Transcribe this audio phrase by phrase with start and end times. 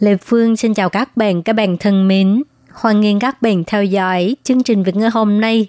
[0.00, 2.42] Lê Phương xin chào các bạn, các bạn thân mến.
[2.72, 5.68] Hoan nghênh các bạn theo dõi chương trình Việt ngữ hôm nay,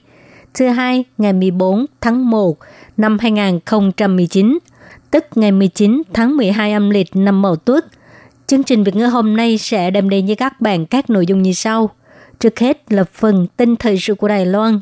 [0.54, 2.57] thứ hai ngày 14 tháng 1
[2.98, 4.59] năm 2019,
[5.12, 7.85] tức ngày 19 tháng 12 âm lịch năm Mậu Tuất.
[8.48, 11.41] Chương trình Việt ngữ hôm nay sẽ đem đến với các bạn các nội dung
[11.41, 11.90] như sau.
[12.40, 14.80] Trước hết là phần tin thời sự của Đài Loan,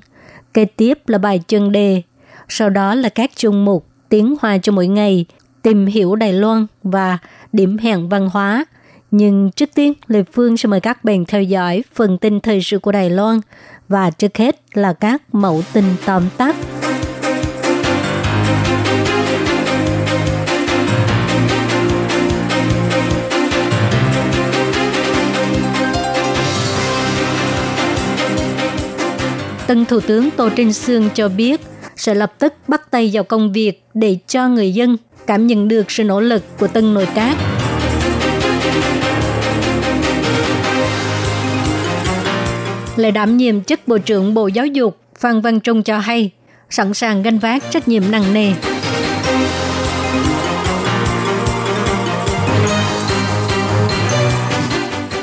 [0.53, 2.01] kế tiếp là bài chuyên đề,
[2.49, 5.25] sau đó là các chương mục tiếng hoa cho mỗi ngày,
[5.61, 7.17] tìm hiểu Đài Loan và
[7.53, 8.65] điểm hẹn văn hóa–
[9.11, 12.79] nhưng trước tiên, Lê Phương sẽ mời các bạn theo dõi phần tin thời sự
[12.79, 13.39] của Đài Loan
[13.87, 16.55] và trước hết là các mẫu tin tóm tắt.
[29.67, 31.61] Tân Thủ tướng Tô Trinh Sương cho biết
[31.95, 35.91] sẽ lập tức bắt tay vào công việc để cho người dân cảm nhận được
[35.91, 37.56] sự nỗ lực của tân nội các
[42.99, 46.31] lại đảm nhiệm chức Bộ trưởng Bộ Giáo dục, Phan Văn Trung cho hay,
[46.69, 48.53] sẵn sàng gánh vác trách nhiệm nặng nề.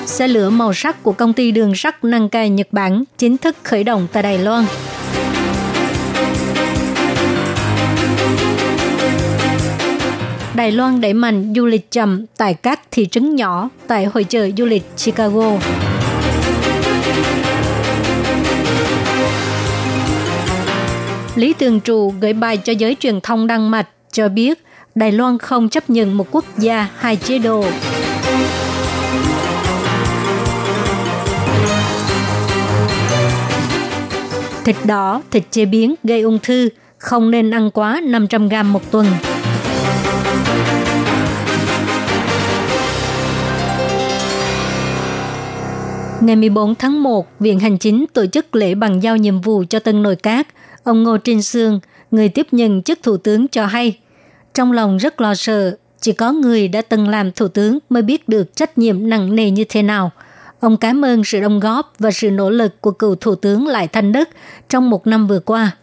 [0.07, 3.85] Xe lửa màu sắc của công ty đường sắt Nankai Nhật Bản chính thức khởi
[3.85, 4.65] động tại Đài Loan.
[10.55, 14.51] Đài Loan đẩy mạnh du lịch chậm tại các thị trấn nhỏ tại hội chợ
[14.57, 15.59] du lịch Chicago.
[21.35, 24.65] Lý Tường Trụ gửi bài cho giới truyền thông Đan Mạch cho biết
[24.95, 27.65] Đài Loan không chấp nhận một quốc gia hai chế độ.
[34.65, 36.69] Thịt đỏ, thịt chế biến gây ung thư,
[36.99, 39.07] không nên ăn quá 500 gram một tuần.
[46.21, 49.79] Ngày 14 tháng 1, Viện Hành Chính tổ chức lễ bằng giao nhiệm vụ cho
[49.79, 50.47] tân nội các–
[50.85, 51.81] Ông Ngô Trinh Sương,
[52.11, 53.99] người tiếp nhận chức thủ tướng cho hay,
[54.55, 58.29] trong lòng rất lo sợ, chỉ có người đã từng làm thủ tướng mới biết
[58.29, 60.11] được trách nhiệm nặng nề như thế nào.
[60.61, 63.89] Ông cảm ơn sự đóng góp và sự nỗ lực của cựu thủ tướng Lại
[63.89, 64.29] Thanh Đức
[64.69, 65.77] trong một năm vừa qua.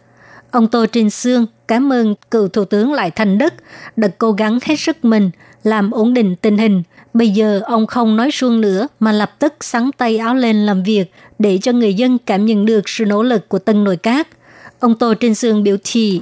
[0.50, 3.54] Ông Tô Trinh Sương cảm ơn cựu thủ tướng Lại Thanh Đức
[3.96, 5.30] đã cố gắng hết sức mình
[5.62, 6.82] làm ổn định tình hình.
[7.14, 10.82] Bây giờ ông không nói suông nữa mà lập tức sắn tay áo lên làm
[10.82, 14.28] việc để cho người dân cảm nhận được sự nỗ lực của tân nội các–
[14.82, 16.20] Ông Tô Trinh Sương biểu thị.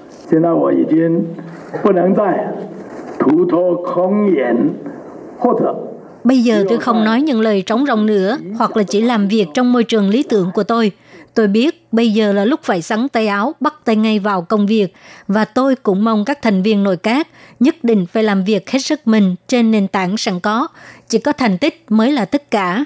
[6.24, 9.46] Bây giờ tôi không nói những lời trống rỗng nữa, hoặc là chỉ làm việc
[9.54, 10.92] trong môi trường lý tưởng của tôi.
[11.34, 14.66] Tôi biết bây giờ là lúc phải sắn tay áo, bắt tay ngay vào công
[14.66, 14.94] việc,
[15.28, 17.28] và tôi cũng mong các thành viên nội các
[17.60, 20.68] nhất định phải làm việc hết sức mình trên nền tảng sẵn có.
[21.08, 22.84] Chỉ có thành tích mới là tất cả.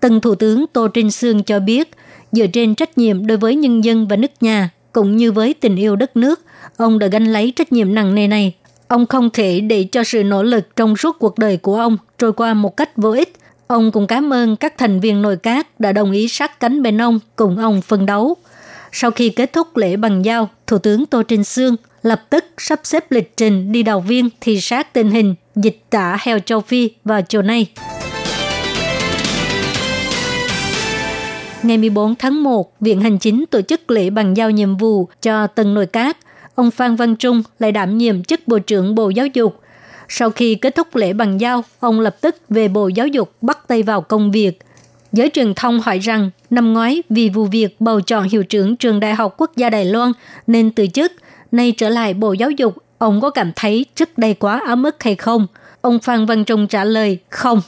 [0.00, 1.90] Tân Thủ tướng Tô Trinh Sương cho biết,
[2.32, 5.76] dựa trên trách nhiệm đối với nhân dân và nước nhà, cũng như với tình
[5.76, 6.40] yêu đất nước,
[6.76, 8.54] ông đã gánh lấy trách nhiệm nặng nề này.
[8.88, 12.32] Ông không thể để cho sự nỗ lực trong suốt cuộc đời của ông trôi
[12.32, 13.32] qua một cách vô ích.
[13.66, 17.02] Ông cũng cảm ơn các thành viên nội các đã đồng ý sát cánh bên
[17.02, 18.36] ông cùng ông phân đấu.
[18.92, 22.80] Sau khi kết thúc lễ bằng giao, Thủ tướng Tô Trinh Sương lập tức sắp
[22.84, 26.90] xếp lịch trình đi đầu viên thị sát tình hình dịch tả heo châu Phi
[27.04, 27.66] vào chiều nay.
[31.62, 35.46] Ngày 14 tháng 1, Viện Hành Chính tổ chức lễ bàn giao nhiệm vụ cho
[35.46, 36.16] tân nội các.
[36.54, 39.60] Ông Phan Văn Trung lại đảm nhiệm chức Bộ trưởng Bộ Giáo dục.
[40.08, 43.68] Sau khi kết thúc lễ bàn giao, ông lập tức về Bộ Giáo dục bắt
[43.68, 44.58] tay vào công việc.
[45.12, 49.00] Giới truyền thông hỏi rằng năm ngoái vì vụ việc bầu chọn hiệu trưởng trường
[49.00, 50.12] Đại học Quốc gia Đài Loan
[50.46, 51.12] nên từ chức,
[51.52, 55.02] nay trở lại Bộ Giáo dục, ông có cảm thấy trước đây quá ấm ức
[55.02, 55.46] hay không?
[55.80, 57.60] Ông Phan Văn Trung trả lời không.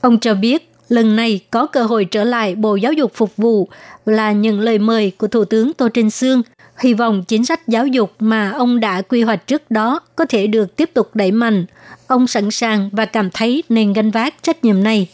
[0.00, 3.68] Ông cho biết lần này có cơ hội trở lại Bộ Giáo dục phục vụ
[4.06, 6.42] là những lời mời của Thủ tướng Tô Trinh Sương.
[6.78, 10.46] Hy vọng chính sách giáo dục mà ông đã quy hoạch trước đó có thể
[10.46, 11.66] được tiếp tục đẩy mạnh.
[12.06, 15.08] Ông sẵn sàng và cảm thấy nên gánh vác trách nhiệm này.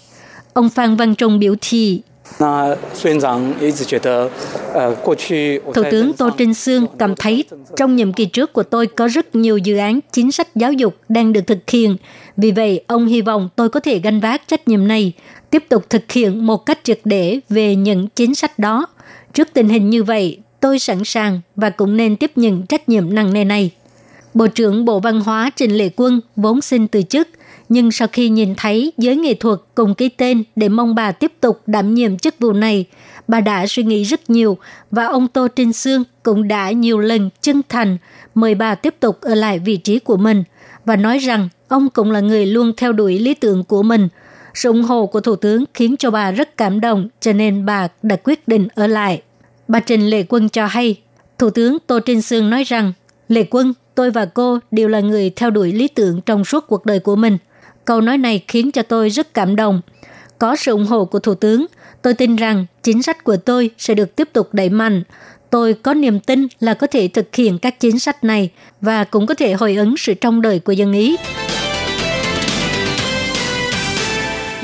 [0.53, 2.01] Ông Phan Văn Trung biểu thị.
[5.75, 7.45] Thủ tướng Tô Trinh Sương cảm thấy
[7.77, 10.97] trong nhiệm kỳ trước của tôi có rất nhiều dự án chính sách giáo dục
[11.09, 11.97] đang được thực hiện.
[12.37, 15.13] Vì vậy, ông hy vọng tôi có thể gánh vác trách nhiệm này,
[15.51, 18.87] tiếp tục thực hiện một cách triệt để về những chính sách đó.
[19.33, 23.15] Trước tình hình như vậy, tôi sẵn sàng và cũng nên tiếp nhận trách nhiệm
[23.15, 23.71] nặng nề này.
[24.35, 27.29] Bộ trưởng Bộ Văn hóa Trình Lệ Quân vốn xin từ chức,
[27.69, 31.33] nhưng sau khi nhìn thấy giới nghệ thuật cùng ký tên để mong bà tiếp
[31.41, 32.85] tục đảm nhiệm chức vụ này,
[33.29, 34.59] bà đã suy nghĩ rất nhiều
[34.91, 37.99] và ông Tô Trinh Sương cũng đã nhiều lần chân thành
[38.35, 40.45] mời bà tiếp tục ở lại vị trí của mình
[40.85, 44.09] và nói rằng ông cũng là người luôn theo đuổi lý tưởng của mình.
[44.55, 47.89] Sự ủng hộ của Thủ tướng khiến cho bà rất cảm động, cho nên bà
[48.03, 49.23] đã quyết định ở lại.
[49.69, 51.01] Bà Trình Lệ Quân cho hay,
[51.39, 52.93] Thủ tướng Tô Trinh Sương nói rằng,
[53.29, 56.87] Lệ Quân, tôi và cô đều là người theo đuổi lý tưởng trong suốt cuộc
[56.87, 57.39] đời của mình.
[57.85, 59.81] Câu nói này khiến cho tôi rất cảm động.
[60.39, 61.67] Có sự ủng hộ của Thủ tướng,
[62.03, 65.03] tôi tin rằng chính sách của tôi sẽ được tiếp tục đẩy mạnh.
[65.51, 68.51] Tôi có niềm tin là có thể thực hiện các chính sách này
[68.81, 71.17] và cũng có thể hồi ứng sự trong đời của dân Ý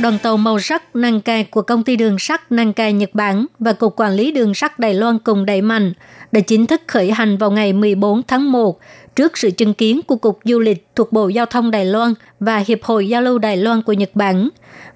[0.03, 3.47] đoàn tàu màu sắc năng cai của công ty đường sắt năng cai Nhật Bản
[3.59, 5.93] và Cục Quản lý Đường sắt Đài Loan cùng đẩy mạnh
[6.33, 8.79] đã chính thức khởi hành vào ngày 14 tháng 1
[9.17, 12.59] trước sự chứng kiến của Cục Du lịch thuộc Bộ Giao thông Đài Loan và
[12.67, 14.49] Hiệp hội Giao lưu Đài Loan của Nhật Bản.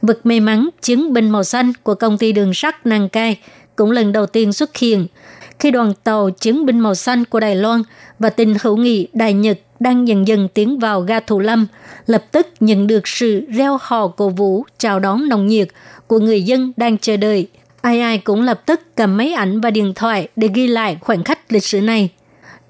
[0.03, 3.39] Vực may mắn, chiến binh màu xanh của công ty đường sắt Năng Cai
[3.77, 5.07] cũng lần đầu tiên xuất hiện
[5.61, 7.83] khi đoàn tàu chiến binh màu xanh của Đài Loan
[8.19, 11.67] và tình hữu nghị Đài Nhật đang dần dần tiến vào ga Thủ Lâm,
[12.07, 15.69] lập tức nhận được sự reo hò cổ vũ chào đón nồng nhiệt
[16.07, 17.49] của người dân đang chờ đợi.
[17.81, 21.25] Ai ai cũng lập tức cầm máy ảnh và điện thoại để ghi lại khoảnh
[21.25, 22.09] khắc lịch sử này.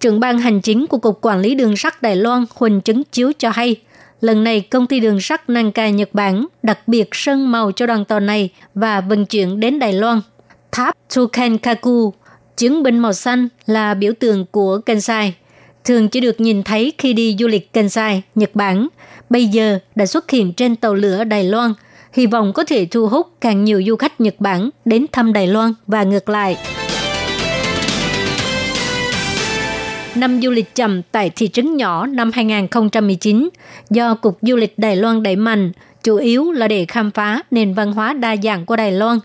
[0.00, 3.32] Trưởng ban hành chính của Cục Quản lý Đường sắt Đài Loan Huỳnh Chứng Chiếu
[3.38, 3.76] cho hay,
[4.20, 8.04] lần này công ty đường sắt Nankai Nhật Bản đặc biệt sơn màu cho đoàn
[8.04, 10.20] tàu này và vận chuyển đến Đài Loan.
[10.72, 12.12] Tháp Tukenkaku,
[12.56, 15.34] chiến binh màu xanh là biểu tượng của Kansai,
[15.84, 18.88] thường chỉ được nhìn thấy khi đi du lịch Kansai, Nhật Bản,
[19.30, 21.72] bây giờ đã xuất hiện trên tàu lửa Đài Loan,
[22.12, 25.46] hy vọng có thể thu hút càng nhiều du khách Nhật Bản đến thăm Đài
[25.46, 26.56] Loan và ngược lại.
[30.14, 33.48] Năm du lịch chậm tại thị trấn nhỏ năm 2019
[33.90, 37.74] do Cục Du lịch Đài Loan đẩy mạnh, chủ yếu là để khám phá nền
[37.74, 39.18] văn hóa đa dạng của Đài Loan.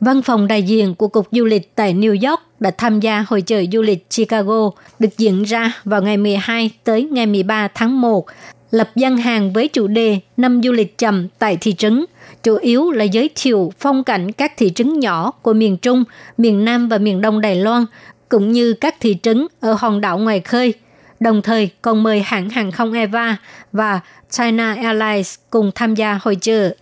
[0.00, 3.40] Văn phòng đại diện của Cục Du lịch tại New York đã tham gia hội
[3.40, 8.26] chợ du lịch Chicago được diễn ra vào ngày 12 tới ngày 13 tháng 1,
[8.70, 12.04] lập gian hàng với chủ đề năm du lịch chậm tại thị trấn,
[12.42, 16.04] chủ yếu là giới thiệu phong cảnh các thị trấn nhỏ của miền Trung,
[16.38, 17.84] miền Nam và miền Đông Đài Loan
[18.28, 20.74] cũng như các thị trấn ở hòn đảo ngoài khơi.
[21.20, 23.36] Đồng thời còn mời hãng hàng không Eva
[23.72, 26.74] và China Airlines cùng tham gia hội chợ.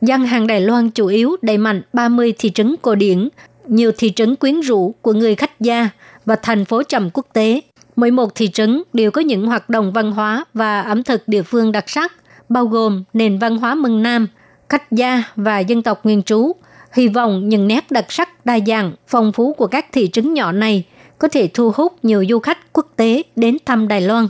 [0.00, 3.28] Gian hàng Đài Loan chủ yếu đẩy mạnh 30 thị trấn cổ điển,
[3.68, 5.90] nhiều thị trấn quyến rũ của người khách gia
[6.26, 7.60] và thành phố trầm quốc tế.
[7.96, 11.42] Mỗi một thị trấn đều có những hoạt động văn hóa và ẩm thực địa
[11.42, 12.12] phương đặc sắc,
[12.48, 14.26] bao gồm nền văn hóa mừng Nam,
[14.68, 16.52] khách gia và dân tộc nguyên trú–
[16.92, 20.52] hy vọng những nét đặc sắc đa dạng, phong phú của các thị trấn nhỏ
[20.52, 20.84] này
[21.18, 24.28] có thể thu hút nhiều du khách quốc tế đến thăm Đài Loan.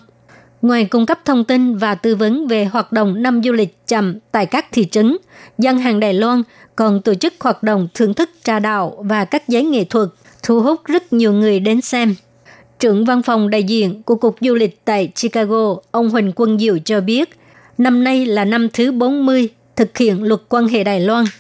[0.63, 4.19] Ngoài cung cấp thông tin và tư vấn về hoạt động năm du lịch chậm
[4.33, 5.17] tại các thị trấn,
[5.59, 6.43] dân hàng Đài Loan
[6.77, 10.09] còn tổ chức hoạt động thưởng thức trà đạo và các giấy nghệ thuật,
[10.43, 12.15] thu hút rất nhiều người đến xem.
[12.79, 16.79] Trưởng văn phòng đại diện của Cục Du lịch tại Chicago, ông Huỳnh Quân Diệu
[16.85, 17.31] cho biết,
[17.79, 21.25] năm nay là năm thứ 40 thực hiện luật quan hệ Đài Loan–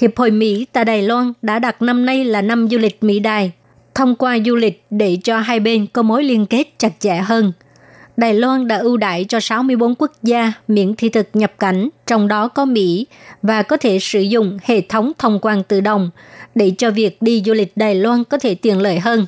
[0.00, 3.18] Hiệp hội Mỹ tại Đài Loan đã đặt năm nay là năm du lịch Mỹ
[3.18, 3.52] Đài,
[3.94, 7.52] thông qua du lịch để cho hai bên có mối liên kết chặt chẽ hơn.
[8.18, 12.28] Đài Loan đã ưu đãi cho 64 quốc gia miễn thị thực nhập cảnh, trong
[12.28, 13.06] đó có Mỹ,
[13.42, 16.10] và có thể sử dụng hệ thống thông quan tự động
[16.54, 19.26] để cho việc đi du lịch Đài Loan có thể tiện lợi hơn.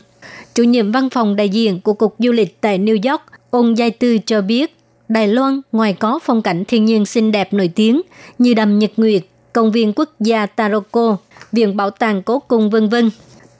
[0.54, 3.90] Chủ nhiệm văn phòng đại diện của Cục Du lịch tại New York, ông Giai
[3.90, 4.76] Tư cho biết,
[5.08, 8.00] Đài Loan ngoài có phong cảnh thiên nhiên xinh đẹp nổi tiếng
[8.38, 11.16] như đầm Nhật Nguyệt, công viên quốc gia Taroko,
[11.52, 13.10] viện bảo tàng cố cung vân vân.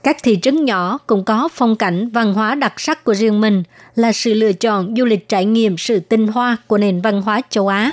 [0.03, 3.63] Các thị trấn nhỏ cũng có phong cảnh văn hóa đặc sắc của riêng mình
[3.97, 7.41] là sự lựa chọn du lịch trải nghiệm sự tinh hoa của nền văn hóa
[7.51, 7.91] châu Á.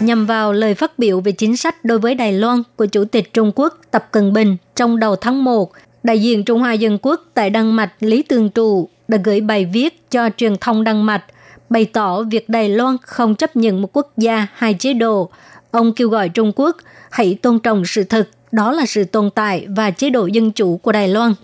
[0.00, 3.32] Nhằm vào lời phát biểu về chính sách đối với Đài Loan của Chủ tịch
[3.32, 5.72] Trung Quốc Tập Cận Bình trong đầu tháng 1,
[6.02, 9.64] đại diện Trung Hoa Dân Quốc tại Đan Mạch Lý Tường Trụ đã gửi bài
[9.64, 11.24] viết cho truyền thông Đan Mạch
[11.72, 15.30] bày tỏ việc Đài Loan không chấp nhận một quốc gia hai chế độ.
[15.72, 16.76] Ông kêu gọi Trung Quốc
[17.10, 20.76] hãy tôn trọng sự thật, đó là sự tồn tại và chế độ dân chủ
[20.76, 21.34] của Đài Loan.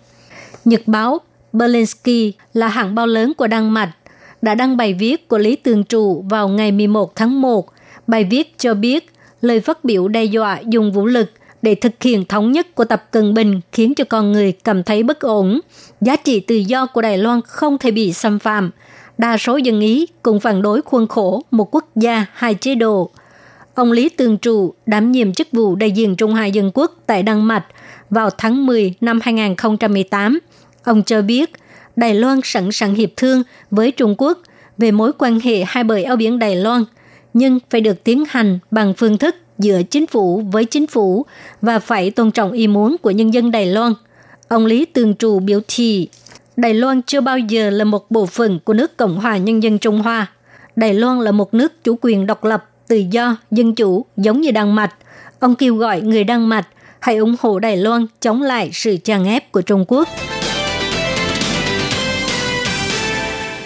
[0.64, 1.18] Nhật báo
[1.52, 3.92] Berlinski là hãng báo lớn của Đan Mạch,
[4.42, 7.72] đã đăng bài viết của Lý Tường Trụ vào ngày 11 tháng 1.
[8.06, 11.30] Bài viết cho biết lời phát biểu đe dọa dùng vũ lực
[11.62, 15.02] để thực hiện thống nhất của Tập Cận Bình khiến cho con người cảm thấy
[15.02, 15.60] bất ổn.
[16.00, 18.70] Giá trị tự do của Đài Loan không thể bị xâm phạm.
[19.18, 23.10] Đa số dân Ý cũng phản đối khuôn khổ một quốc gia, hai chế độ.
[23.78, 27.22] Ông Lý Tường Trụ đảm nhiệm chức vụ đại diện Trung Hoa Dân Quốc tại
[27.22, 27.64] Đan Mạch
[28.10, 30.38] vào tháng 10 năm 2018.
[30.84, 31.50] Ông cho biết
[31.96, 34.38] Đài Loan sẵn sàng hiệp thương với Trung Quốc
[34.78, 36.84] về mối quan hệ hai bờ eo biển Đài Loan,
[37.34, 41.26] nhưng phải được tiến hành bằng phương thức giữa chính phủ với chính phủ
[41.62, 43.92] và phải tôn trọng ý muốn của nhân dân Đài Loan.
[44.48, 46.08] Ông Lý Tường Trụ biểu thị,
[46.56, 49.78] Đài Loan chưa bao giờ là một bộ phận của nước Cộng hòa Nhân dân
[49.78, 50.26] Trung Hoa.
[50.76, 54.50] Đài Loan là một nước chủ quyền độc lập, tự do, dân chủ, giống như
[54.50, 54.94] Đan Mạch.
[55.38, 56.68] Ông kêu gọi người Đan Mạch
[57.00, 60.08] hãy ủng hộ Đài Loan chống lại sự tràn ép của Trung Quốc.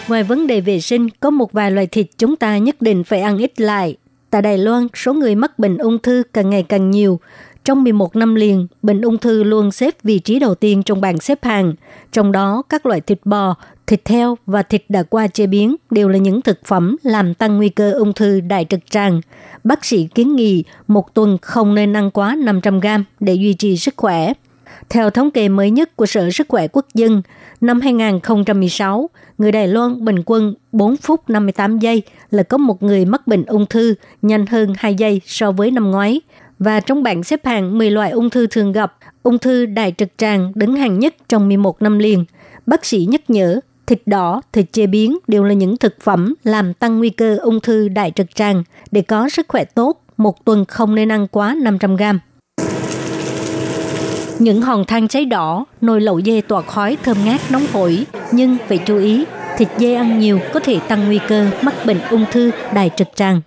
[0.08, 3.20] Ngoài vấn đề vệ sinh, có một vài loại thịt chúng ta nhất định phải
[3.20, 3.96] ăn ít lại.
[4.30, 7.20] Tại Đài Loan, số người mắc bệnh ung thư càng ngày càng nhiều.
[7.64, 11.20] Trong 11 năm liền, bệnh ung thư luôn xếp vị trí đầu tiên trong bảng
[11.20, 11.74] xếp hàng.
[12.12, 13.54] Trong đó, các loại thịt bò,
[13.86, 17.56] thịt heo và thịt đã qua chế biến đều là những thực phẩm làm tăng
[17.56, 19.20] nguy cơ ung thư đại trực tràng.
[19.64, 23.76] Bác sĩ kiến nghị một tuần không nên ăn quá 500 gram để duy trì
[23.76, 24.32] sức khỏe.
[24.88, 27.22] Theo thống kê mới nhất của Sở Sức khỏe Quốc dân,
[27.60, 33.04] năm 2016, người Đài Loan bình quân 4 phút 58 giây là có một người
[33.04, 36.20] mắc bệnh ung thư nhanh hơn 2 giây so với năm ngoái.
[36.58, 40.08] Và trong bảng xếp hạng 10 loại ung thư thường gặp, ung thư đại trực
[40.16, 42.24] tràng đứng hàng nhất trong 11 năm liền.
[42.66, 46.74] Bác sĩ nhắc nhở thịt đỏ, thịt chế biến đều là những thực phẩm làm
[46.74, 48.62] tăng nguy cơ ung thư đại trực tràng.
[48.90, 52.20] Để có sức khỏe tốt, một tuần không nên ăn quá 500 gram.
[54.38, 58.06] Những hòn than cháy đỏ, nồi lẩu dê tỏa khói thơm ngát nóng hổi.
[58.32, 59.24] Nhưng phải chú ý,
[59.62, 63.08] thịt dê ăn nhiều có thể tăng nguy cơ mắc bệnh ung thư đại trực
[63.14, 63.40] tràng.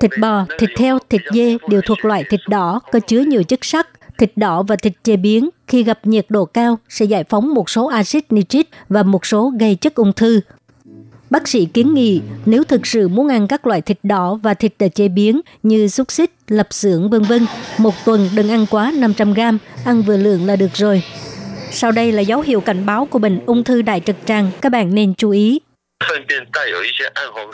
[0.00, 3.64] Thịt bò, thịt heo, thịt dê đều thuộc loại thịt đỏ có chứa nhiều chất
[3.64, 3.88] sắt.
[4.18, 7.70] Thịt đỏ và thịt chế biến khi gặp nhiệt độ cao sẽ giải phóng một
[7.70, 10.40] số axit nitric và một số gây chất ung thư.
[11.30, 14.74] Bác sĩ kiến nghị nếu thực sự muốn ăn các loại thịt đỏ và thịt
[14.78, 17.46] đã chế biến như xúc xích, lập xưởng vân vân,
[17.78, 21.02] một tuần đừng ăn quá 500 gram, ăn vừa lượng là được rồi.
[21.72, 24.72] Sau đây là dấu hiệu cảnh báo của bệnh ung thư đại trực tràng, các
[24.72, 25.60] bạn nên chú ý.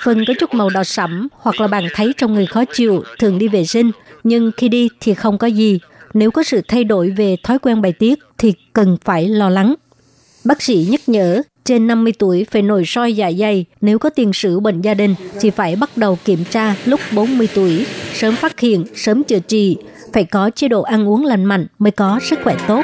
[0.01, 3.39] Phân có chút màu đỏ sẫm hoặc là bạn thấy trong người khó chịu, thường
[3.39, 3.91] đi vệ sinh,
[4.25, 5.81] nhưng khi đi thì không có gì.
[6.15, 9.75] Nếu có sự thay đổi về thói quen bài tiết thì cần phải lo lắng.
[10.45, 14.33] Bác sĩ nhắc nhở, trên 50 tuổi phải nổi soi dạ dày, nếu có tiền
[14.33, 18.61] sử bệnh gia đình thì phải bắt đầu kiểm tra lúc 40 tuổi, sớm phát
[18.61, 19.77] hiện, sớm chữa trị,
[20.13, 22.83] phải có chế độ ăn uống lành mạnh mới có sức khỏe tốt.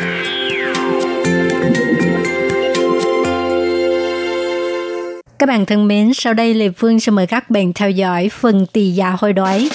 [5.42, 8.66] Các bạn thân mến, sau đây Lê Phương sẽ mời các bạn theo dõi phần
[8.66, 9.68] tỷ giá hồi đoái.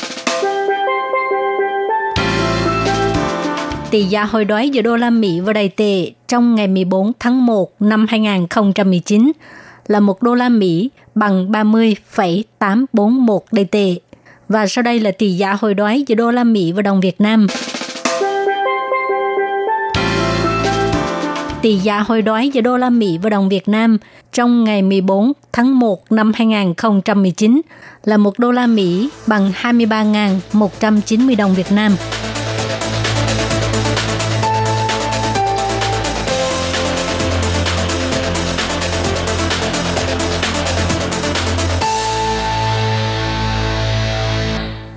[3.92, 7.46] Tỷ giá hồi đoái giữa đô la Mỹ và Đài tệ trong ngày 14 tháng
[7.46, 9.32] 1 năm 2019
[9.88, 13.96] là 1 đô la Mỹ bằng 30,841 Đài tệ.
[14.50, 17.22] Và sau đây là tỷ giá hồi đoái giữa đô la Mỹ và đồng Việt
[17.22, 17.48] Nam.
[21.68, 23.98] Tỷ giá hồi đoái giữa đô la Mỹ và đồng Việt Nam
[24.34, 27.62] trong ngày 14 tháng 1 năm 2019
[28.04, 31.96] là 1 đô la Mỹ bằng 23.190 đồng Việt Nam.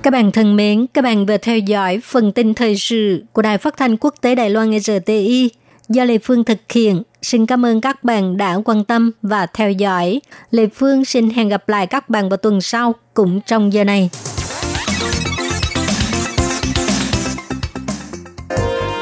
[0.03, 3.57] Các bạn thân mến, các bạn vừa theo dõi phần tin thời sự của Đài
[3.57, 5.49] Phát thanh Quốc tế Đài Loan RTI
[5.93, 7.03] do Lê Phương thực hiện.
[7.21, 10.21] Xin cảm ơn các bạn đã quan tâm và theo dõi.
[10.51, 14.09] Lê Phương xin hẹn gặp lại các bạn vào tuần sau, cũng trong giờ này.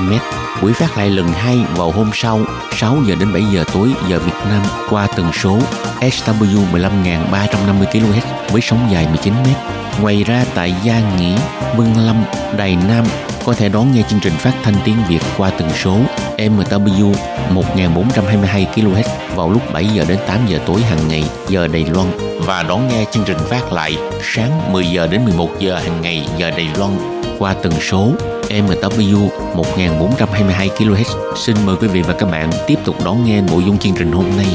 [0.00, 0.12] m.
[0.62, 2.40] Buổi phát lại lần hai vào hôm sau
[2.72, 5.58] 6 giờ đến 7 giờ tối giờ Việt Nam qua tần số
[6.00, 9.46] SW 15350 kHz với sóng dài 19 m.
[10.02, 11.36] Ngoài ra tại Gia Nghĩa,
[11.76, 12.24] Vân Lâm,
[12.56, 13.04] Đài Nam
[13.44, 15.98] có thể đón nghe chương trình phát thanh tiếng Việt qua tần số
[16.38, 17.14] MW
[17.50, 22.06] 1422 kHz vào lúc 7 giờ đến 8 giờ tối hàng ngày giờ Đài Loan
[22.46, 26.28] và đón nghe chương trình phát lại sáng 10 giờ đến 11 giờ hàng ngày
[26.38, 26.92] giờ Đài Loan
[27.38, 28.12] qua tần số
[28.50, 31.34] MW 1422 kHz.
[31.36, 34.12] Xin mời quý vị và các bạn tiếp tục đón nghe nội dung chương trình
[34.12, 34.46] hôm nay.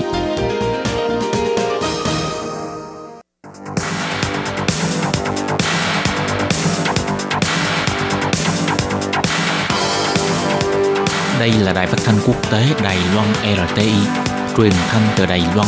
[11.40, 13.94] Đây là đài phát thanh quốc tế Đài Loan RTI,
[14.58, 15.68] truyền thanh từ Đài Loan.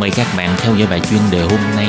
[0.00, 1.86] Mời các bạn theo dõi bài chuyên đề hôm nay.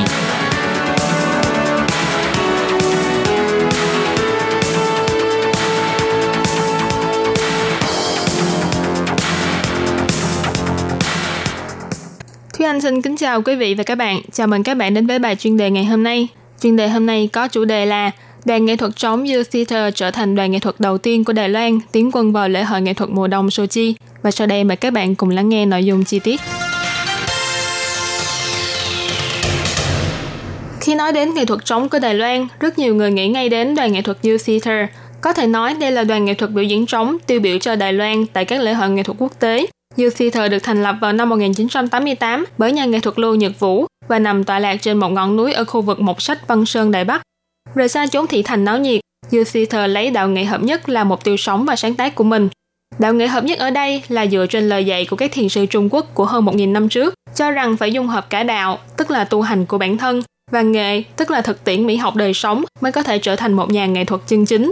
[12.75, 14.21] Thanh xin kính chào quý vị và các bạn.
[14.31, 16.27] Chào mừng các bạn đến với bài chuyên đề ngày hôm nay.
[16.61, 18.11] Chuyên đề hôm nay có chủ đề là
[18.45, 21.49] Đoàn nghệ thuật trống Youth Theater trở thành đoàn nghệ thuật đầu tiên của Đài
[21.49, 23.95] Loan tiến quân vào lễ hội nghệ thuật mùa đông Sochi.
[24.21, 26.41] Và sau đây mời các bạn cùng lắng nghe nội dung chi tiết.
[30.81, 33.75] Khi nói đến nghệ thuật trống của Đài Loan, rất nhiều người nghĩ ngay đến
[33.75, 34.89] đoàn nghệ thuật Youth Theater.
[35.21, 37.93] Có thể nói đây là đoàn nghệ thuật biểu diễn trống tiêu biểu cho Đài
[37.93, 39.65] Loan tại các lễ hội nghệ thuật quốc tế.
[39.97, 43.85] New Theater được thành lập vào năm 1988 bởi nhà nghệ thuật Lưu Nhật Vũ
[44.07, 46.91] và nằm tọa lạc trên một ngọn núi ở khu vực Mộc Sách Văn Sơn
[46.91, 47.21] Đài Bắc.
[47.75, 51.03] Rời xa chốn thị thành náo nhiệt, New Theater lấy đạo nghệ hợp nhất là
[51.03, 52.49] mục tiêu sống và sáng tác của mình.
[52.99, 55.65] Đạo nghệ hợp nhất ở đây là dựa trên lời dạy của các thiền sư
[55.65, 59.11] Trung Quốc của hơn 1.000 năm trước, cho rằng phải dung hợp cả đạo, tức
[59.11, 60.21] là tu hành của bản thân,
[60.51, 63.53] và nghệ, tức là thực tiễn mỹ học đời sống mới có thể trở thành
[63.53, 64.71] một nhà nghệ thuật chân chính.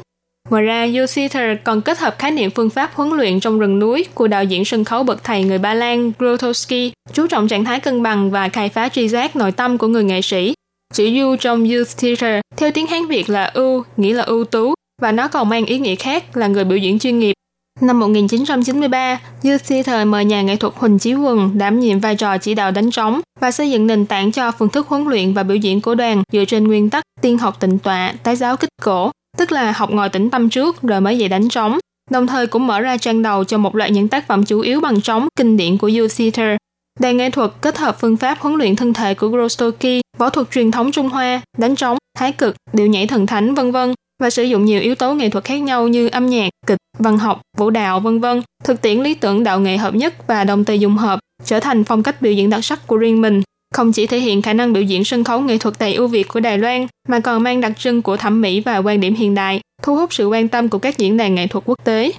[0.50, 3.79] Ngoài ra, Youth Theater còn kết hợp khái niệm phương pháp huấn luyện trong rừng
[3.79, 7.65] núi của đạo diễn sân khấu bậc thầy người Ba Lan Grotowski, chú trọng trạng
[7.65, 10.53] thái cân bằng và khai phá tri giác nội tâm của người nghệ sĩ.
[10.93, 14.73] Chữ U trong Youth Theater theo tiếng Hán Việt là ưu, nghĩa là ưu tú,
[15.01, 17.33] và nó còn mang ý nghĩa khác là người biểu diễn chuyên nghiệp.
[17.81, 22.38] Năm 1993, Youth Theater mời nhà nghệ thuật Huỳnh Chí Quần đảm nhiệm vai trò
[22.38, 25.43] chỉ đạo đánh trống và xây dựng nền tảng cho phương thức huấn luyện và
[25.43, 28.69] biểu diễn của đoàn dựa trên nguyên tắc tiên học tịnh tọa, tái giáo kích
[28.81, 31.79] cổ, tức là học ngồi tĩnh tâm trước rồi mới dạy đánh trống.
[32.11, 34.81] Đồng thời cũng mở ra trang đầu cho một loạt những tác phẩm chủ yếu
[34.81, 36.57] bằng trống kinh điển của Youth Theater.
[36.99, 40.51] Đàn nghệ thuật kết hợp phương pháp huấn luyện thân thể của Grostoki võ thuật
[40.51, 44.29] truyền thống Trung Hoa, đánh trống, thái cực, điệu nhảy thần thánh vân vân và
[44.29, 47.41] sử dụng nhiều yếu tố nghệ thuật khác nhau như âm nhạc, kịch, văn học,
[47.57, 50.75] vũ đạo vân vân, thực tiễn lý tưởng đạo nghệ hợp nhất và đồng tề
[50.75, 53.41] dùng hợp, trở thành phong cách biểu diễn đặc sắc của riêng mình.
[53.74, 56.27] Không chỉ thể hiện khả năng biểu diễn sân khấu nghệ thuật đầy ưu việt
[56.27, 59.36] của Đài Loan, mà còn mang đặc trưng của thẩm mỹ và quan điểm hiện
[59.36, 62.12] đại, thu hút sự quan tâm của các diễn đàn nghệ thuật quốc tế.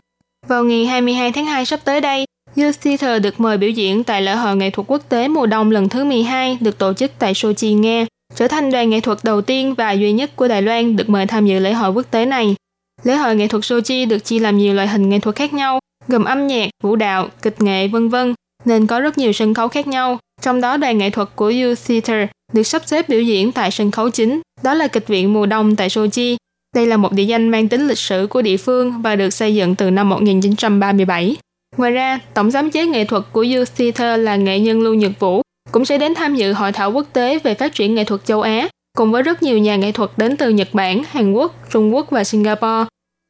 [0.49, 2.25] Vào ngày 22 tháng 2 sắp tới đây,
[2.57, 5.71] Youth Theater được mời biểu diễn tại lễ hội nghệ thuật quốc tế mùa đông
[5.71, 9.41] lần thứ 12 được tổ chức tại Sochi, Nga, trở thành đoàn nghệ thuật đầu
[9.41, 12.27] tiên và duy nhất của Đài Loan được mời tham dự lễ hội quốc tế
[12.27, 12.55] này.
[13.03, 15.79] Lễ hội nghệ thuật Sochi được chia làm nhiều loại hình nghệ thuật khác nhau,
[16.09, 19.69] gồm âm nhạc, vũ đạo, kịch nghệ, vân vân, nên có rất nhiều sân khấu
[19.69, 20.19] khác nhau.
[20.43, 23.91] Trong đó đoàn nghệ thuật của U Theater được sắp xếp biểu diễn tại sân
[23.91, 26.37] khấu chính, đó là kịch viện mùa đông tại Sochi.
[26.75, 29.55] Đây là một địa danh mang tính lịch sử của địa phương và được xây
[29.55, 31.37] dựng từ năm 1937.
[31.77, 35.13] Ngoài ra, tổng giám chế nghệ thuật của U Theater là nghệ nhân Lưu Nhật
[35.19, 38.25] Vũ cũng sẽ đến tham dự hội thảo quốc tế về phát triển nghệ thuật
[38.25, 41.55] châu Á, cùng với rất nhiều nhà nghệ thuật đến từ Nhật Bản, Hàn Quốc,
[41.71, 42.85] Trung Quốc và Singapore.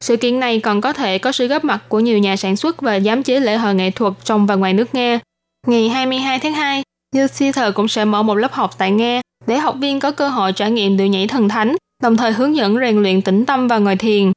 [0.05, 2.81] Sự kiện này còn có thể có sự góp mặt của nhiều nhà sản xuất
[2.81, 5.19] và giám chế lễ hội nghệ thuật trong và ngoài nước Nga.
[5.67, 6.83] Ngày 22 tháng 2,
[7.15, 10.29] Youth Theater cũng sẽ mở một lớp học tại Nga để học viên có cơ
[10.29, 13.67] hội trải nghiệm điệu nhảy thần thánh, đồng thời hướng dẫn rèn luyện tĩnh tâm
[13.67, 14.31] và ngồi thiền.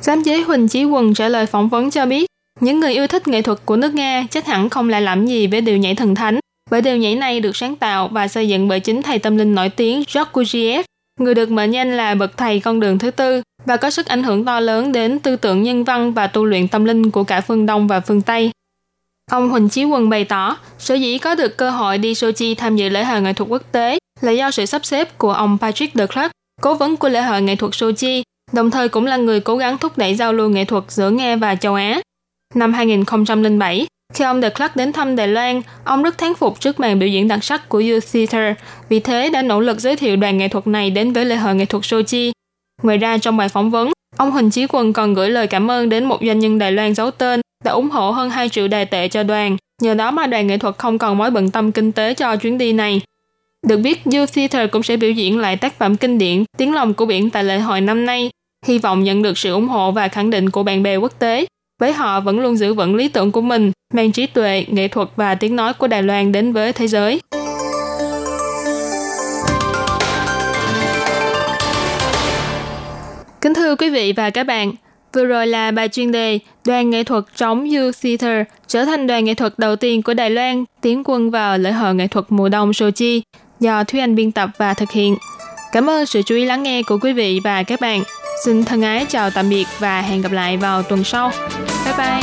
[0.00, 2.26] Giám chế Huỳnh Chí Quần trả lời phỏng vấn cho biết,
[2.60, 5.46] những người yêu thích nghệ thuật của nước Nga chắc hẳn không lại làm gì
[5.46, 6.38] với điệu nhảy thần thánh,
[6.70, 9.54] bởi điệu nhảy này được sáng tạo và xây dựng bởi chính thầy tâm linh
[9.54, 10.82] nổi tiếng George Gurdjieff,
[11.18, 14.22] người được mệnh danh là bậc thầy con đường thứ tư và có sức ảnh
[14.22, 17.40] hưởng to lớn đến tư tưởng nhân văn và tu luyện tâm linh của cả
[17.40, 18.50] phương Đông và phương Tây.
[19.30, 22.76] Ông Huỳnh Chí Quân bày tỏ, sở dĩ có được cơ hội đi Sochi tham
[22.76, 25.94] dự lễ hội nghệ thuật quốc tế là do sự sắp xếp của ông Patrick
[25.94, 29.40] de Klerk, cố vấn của lễ hội nghệ thuật Sochi, đồng thời cũng là người
[29.40, 32.00] cố gắng thúc đẩy giao lưu nghệ thuật giữa Nga và châu Á.
[32.54, 36.80] Năm 2007, khi ông The Clark đến thăm Đài Loan, ông rất thán phục trước
[36.80, 38.56] màn biểu diễn đặc sắc của Youth Theater,
[38.88, 41.54] vì thế đã nỗ lực giới thiệu đoàn nghệ thuật này đến với lễ hội
[41.54, 42.32] nghệ thuật Sochi.
[42.82, 45.88] Ngoài ra, trong bài phỏng vấn, ông Huỳnh Chí Quân còn gửi lời cảm ơn
[45.88, 48.84] đến một doanh nhân Đài Loan giấu tên đã ủng hộ hơn 2 triệu đài
[48.84, 49.56] tệ cho đoàn.
[49.82, 52.58] Nhờ đó mà đoàn nghệ thuật không còn mối bận tâm kinh tế cho chuyến
[52.58, 53.00] đi này.
[53.66, 56.94] Được biết, Youth Theater cũng sẽ biểu diễn lại tác phẩm kinh điển Tiếng lòng
[56.94, 58.30] của biển tại lễ hội năm nay,
[58.66, 61.46] hy vọng nhận được sự ủng hộ và khẳng định của bạn bè quốc tế.
[61.78, 65.08] Với họ vẫn luôn giữ vững lý tưởng của mình, mang trí tuệ, nghệ thuật
[65.16, 67.20] và tiếng nói của Đài Loan đến với thế giới.
[73.40, 74.72] Kính thưa quý vị và các bạn,
[75.12, 79.24] Vừa rồi là bài chuyên đề Đoàn nghệ thuật trống You Theater trở thành đoàn
[79.24, 82.48] nghệ thuật đầu tiên của Đài Loan tiến quân vào lễ hội nghệ thuật mùa
[82.48, 83.22] đông Sochi
[83.60, 85.16] do Thúy Anh biên tập và thực hiện.
[85.72, 88.02] Cảm ơn sự chú ý lắng nghe của quý vị và các bạn.
[88.44, 91.30] Xin thân ái chào tạm biệt và hẹn gặp lại vào tuần sau.
[91.84, 92.22] Bye bye!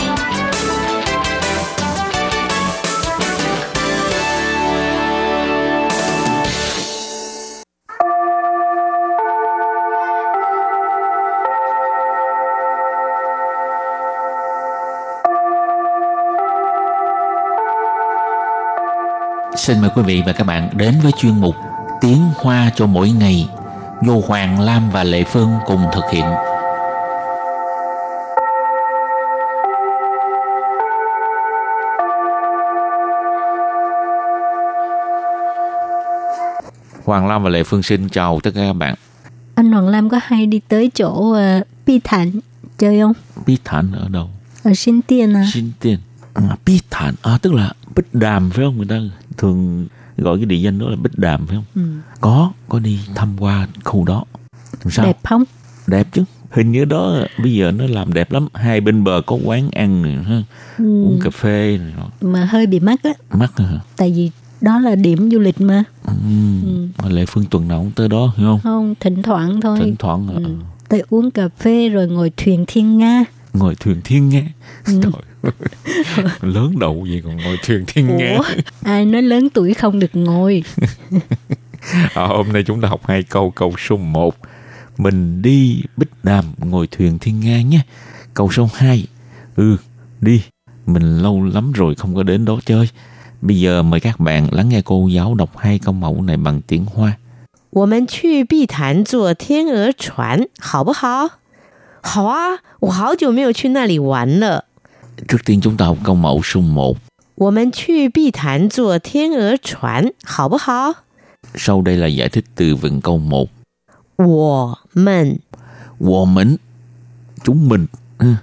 [19.55, 21.55] Xin mời quý vị và các bạn đến với chuyên mục
[22.01, 23.47] Tiếng Hoa cho mỗi ngày
[24.05, 26.25] do Hoàng Lam và Lệ Phương cùng thực hiện.
[37.05, 38.95] Hoàng Lam và Lệ Phương xin chào tất cả các bạn.
[39.55, 42.31] Anh Hoàng Lam có hay đi tới chỗ uh, Bi Thản
[42.77, 43.13] chơi không?
[43.45, 44.29] Bi Thản ở đâu?
[44.63, 45.45] Ở Xin Tiên à?
[45.53, 45.99] Xin Tiên.
[46.33, 48.99] À, Bi Thản, à, tức là Bích Đàm phải không người ta?
[49.37, 49.87] thường
[50.17, 51.91] gọi cái địa danh đó là bích đàm phải không ừ.
[52.21, 54.23] có có đi thăm qua khu đó
[54.89, 55.43] sao đẹp không
[55.87, 59.37] đẹp chứ hình như đó bây giờ nó làm đẹp lắm hai bên bờ có
[59.43, 60.43] quán ăn này, ha.
[60.77, 61.03] Ừ.
[61.03, 62.07] uống cà phê này.
[62.21, 65.83] mà hơi bị mắc á mắc hả tại vì đó là điểm du lịch mà
[66.03, 66.13] ừ.
[67.03, 67.09] ừ.
[67.09, 70.27] lệ phương tuần nào cũng tới đó hiểu không không thỉnh thoảng thôi thỉnh thoảng
[70.27, 70.43] ừ.
[70.89, 74.43] tới uống cà phê rồi ngồi thuyền thiên nga ngồi thuyền thiên nga
[74.85, 75.01] ừ.
[76.40, 78.38] lớn đầu gì còn ngồi thuyền thiên nga
[78.84, 80.62] ai nói lớn tuổi không được ngồi
[82.14, 84.34] à, hôm nay chúng ta học hai câu câu số 1
[84.98, 87.80] mình đi bích đàm ngồi thuyền thiên nga nhé
[88.34, 89.06] câu số 2
[89.56, 89.76] ừ
[90.20, 90.42] đi
[90.86, 92.88] mình lâu lắm rồi không có đến đó chơi
[93.40, 96.60] bây giờ mời các bạn lắng nghe cô giáo đọc hai câu mẫu này bằng
[96.66, 97.16] tiếng hoa
[97.72, 101.38] 我们去碧潭坐天鹅船，好不好？
[102.02, 104.64] 好啊，我好久没有去那里玩了。
[105.28, 106.96] Trước tiên chúng ta học câu mẫu số 1.
[107.34, 111.04] 我们去碧潭坐天鹅船，好不好？
[111.54, 113.48] Sau đây là giải thích từ vựng câu 1.
[114.16, 115.38] 我们
[115.98, 116.58] 我们
[117.44, 117.86] chúng mình
[118.18, 118.36] ừ.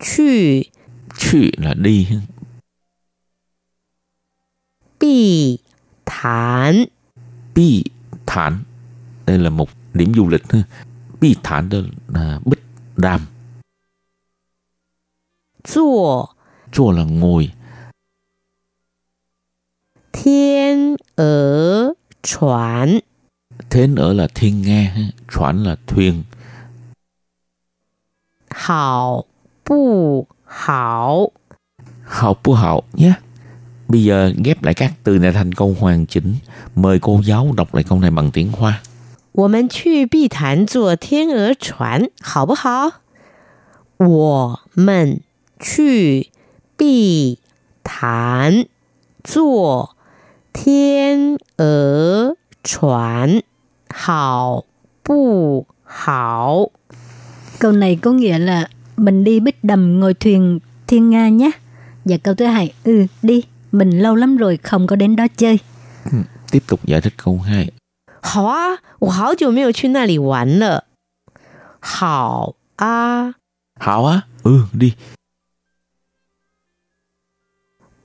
[0.00, 0.70] 去
[1.18, 2.06] 去 là đi
[4.98, 5.58] 碧
[6.04, 6.86] 潭
[7.54, 7.84] Bi
[8.26, 8.62] thản
[9.26, 10.62] đây là một điểm du lịch ha.
[11.20, 12.62] Bi thản đó là bích
[12.96, 13.20] đàm
[15.64, 16.36] 坐
[16.72, 17.50] 坐 là ngồi
[20.12, 23.00] 天鹅船
[23.70, 24.94] Thiên ở là thiên nga,
[25.32, 26.22] chuẩn là thuyền.
[28.50, 29.24] Hảo
[29.68, 31.30] bu hảo.
[32.04, 33.12] Hảo bu hảo nhé.
[33.88, 36.34] Bây giờ ghép lại các từ này thành câu hoàn chỉnh.
[36.74, 38.80] Mời cô giáo đọc lại câu này bằng tiếng Hoa.
[39.32, 43.00] 我们去碧潭坐天鹅船，好不好？
[43.98, 45.20] 我们
[45.58, 46.28] 去
[46.76, 47.38] 碧
[47.84, 48.66] 潭
[49.22, 49.96] 坐
[50.52, 53.42] 天鹅船，
[53.88, 54.64] 好
[55.02, 56.70] 不好？
[57.58, 61.50] Câu này có nghĩa là mình đi bích đầm ngồi thuyền thiên nga nhé.
[62.04, 65.58] Và câu thứ hai, ừ đi, mình lâu lắm rồi không có đến đó chơi.
[66.12, 66.18] Ừ,
[66.50, 67.72] tiếp tục giải thích câu hai.
[68.22, 70.84] 好啊，我好久没有去那里玩了。
[71.80, 73.34] 好啊，
[73.78, 74.94] 好啊，ừ đi.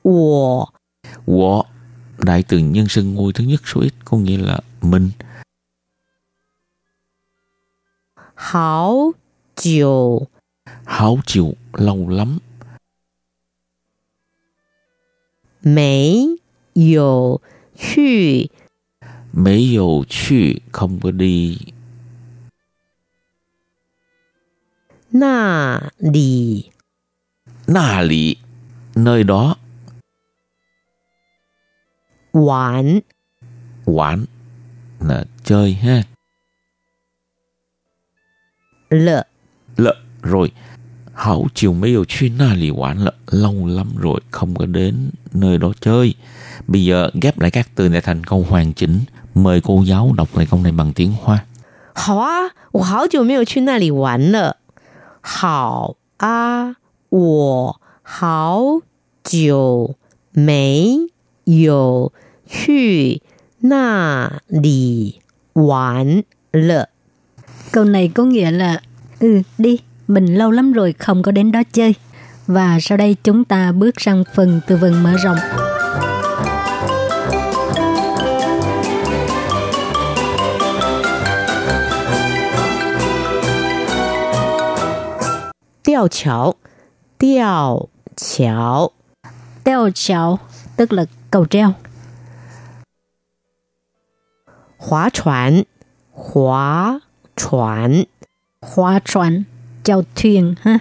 [0.03, 0.73] 我
[1.27, 1.67] 我
[2.25, 5.11] đại từ nhân xưng ngôi thứ nhất số ít có nghĩa là mình.
[8.35, 9.13] Hảo
[9.57, 10.21] chiều
[10.85, 12.39] Hảo chiều lâu lắm.
[15.63, 16.37] Mấy
[16.75, 17.37] dụ
[17.79, 18.43] chư
[19.33, 21.59] Mấy dụ chư không có đi.
[25.13, 26.65] Na lì
[27.67, 28.37] Na lì
[28.95, 29.57] nơi đó
[32.32, 33.00] Quán
[33.86, 34.26] Quán
[35.00, 36.04] là chơi ha.
[38.90, 39.26] Lợ
[39.78, 40.52] Lợ rồi.
[41.14, 45.10] Hảo chiều mấy giờ chuyên na lì quán là lâu lắm rồi không có đến
[45.34, 46.16] nơi đó chơi.
[46.68, 49.00] Bây giờ ghép lại các từ này thành câu hoàn chỉnh.
[49.36, 51.46] Mời cô giáo đọc lại câu này bằng tiếng Hoa.
[51.94, 54.58] 好啊，我好久没有去那里玩了。
[55.22, 56.76] 好啊，
[57.10, 58.82] 我好
[59.24, 59.96] 久
[60.34, 61.08] 没
[61.50, 62.12] 有
[62.48, 63.22] 去
[63.60, 65.22] 那里
[65.54, 66.90] 玩了。
[67.72, 68.82] Câu này có nghĩa là
[69.20, 71.96] ừ đi, mình lâu lắm rồi không có đến đó chơi.
[72.48, 75.38] Và sau đây chúng ta bước sang phần từ vựng mở rộng.
[85.88, 86.54] Đèo chảo,
[87.20, 87.80] đèo
[88.16, 88.92] chảo,
[89.66, 90.40] Đeo chảo
[90.77, 91.73] tức là cầu treo.
[94.79, 95.63] Hóa chuẩn,
[96.13, 97.01] hóa
[97.37, 98.05] chuẩn,
[98.61, 99.45] hóa chuẩn,
[99.85, 100.79] chèo thuyền ha.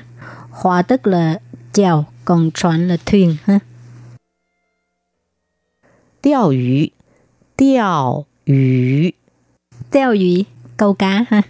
[0.49, 1.39] Hóa tức là
[1.73, 3.59] chèo, còn chuẩn là thuyền ha.
[6.21, 6.85] Tiêu yu,
[7.57, 9.09] tiêu yu,
[9.91, 10.43] tiêu yu,
[10.77, 11.41] câu cá ha.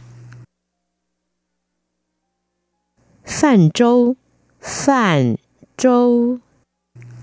[3.25, 4.15] Phản châu,
[4.61, 5.35] phản
[5.77, 6.37] châu,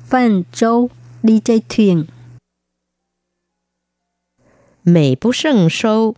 [0.06, 0.88] phản châu
[1.25, 2.05] đi chơi thuyền.
[4.83, 6.15] 美不胜收，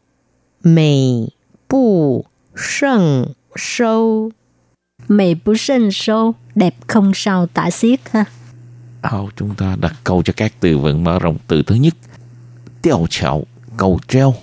[0.62, 1.34] 美
[1.68, 4.32] 不胜收，
[5.08, 8.26] Mỹ bú sinh sâu, đẹp không sao tả xiết ha.
[9.02, 11.94] Ao chúng ta đặt câu cho các từ vựng mở rộng từ thứ nhất.
[12.84, 13.44] Đèo chảo,
[13.78, 14.34] cầu treo.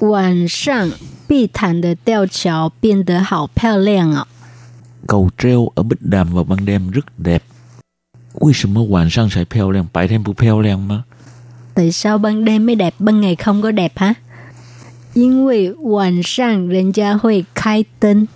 [0.00, 0.90] 晚上
[1.28, 4.26] 碧潭的吊桥变得好漂亮哦。
[5.06, 7.42] Cầu treo ở Bích Đàm vào ban đêm rất đẹp.
[8.40, 9.86] 为什么晚上才漂亮？
[9.92, 11.04] 白天不漂亮吗？
[11.74, 14.14] Tại sao ban đêm mới đẹp, ban ngày không có đẹp hả?
[15.14, 18.26] 因为晚上人家会开灯。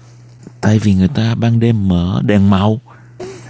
[0.61, 2.81] Tại vì người ta ban đêm mở đèn màu.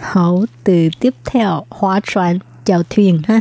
[0.00, 3.40] Hậu từ tiếp theo, hóa船, chèo thuyền ha.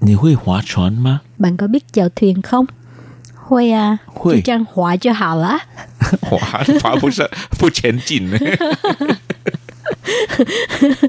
[0.00, 1.20] 你会划船吗？
[1.38, 2.66] Bạn có biết chèo thuyền không?
[3.48, 5.58] Huy à, 会 就这样划就好了。
[6.20, 8.30] 划划不是不前进。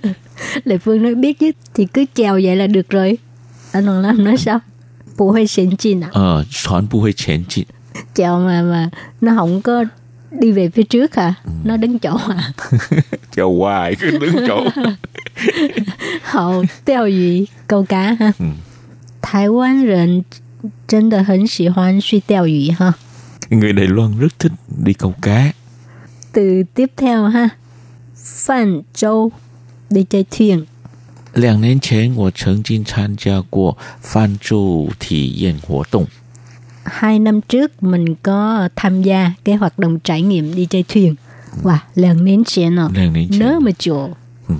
[0.64, 3.18] Lệ Phương nói biết chứ, thì cứ chèo vậy là được rồi.
[3.72, 4.60] Anh Hoàng Lam nói sao?
[5.18, 6.10] Bù hơi xịn chín à?
[6.14, 7.66] 呃，船不会前进。
[8.16, 8.90] Chèo mà mà
[9.22, 9.86] nó không có
[10.32, 11.34] đi về phía trước à?
[11.64, 12.54] Nó đứng chỗ à?
[13.36, 14.66] Chào hoài cứ đứng chỗ.
[16.24, 18.34] Hậu đeo鱼 câu cá ha.
[18.40, 18.46] Ừ.
[19.22, 20.26] 台湾人
[20.88, 22.94] 真的很喜欢去钓鱼哈。
[23.50, 24.52] Người Đài Loan rất thích
[24.84, 25.52] đi câu cá.
[26.32, 27.50] Từ tiếp theo ha.
[28.28, 29.32] Phan Châu
[29.90, 30.66] đi chơi thuyền.
[31.34, 36.08] 两年前，我曾经参加过泛舟体验活动。
[36.84, 41.16] Hai năm trước mình có tham gia cái hoạt động trải nghiệm đi chơi thuyền.
[41.64, 42.90] Wow, lần đến chuyện à.
[42.94, 44.10] 两年前， Nớ mà chỗ.
[44.48, 44.56] Ừ.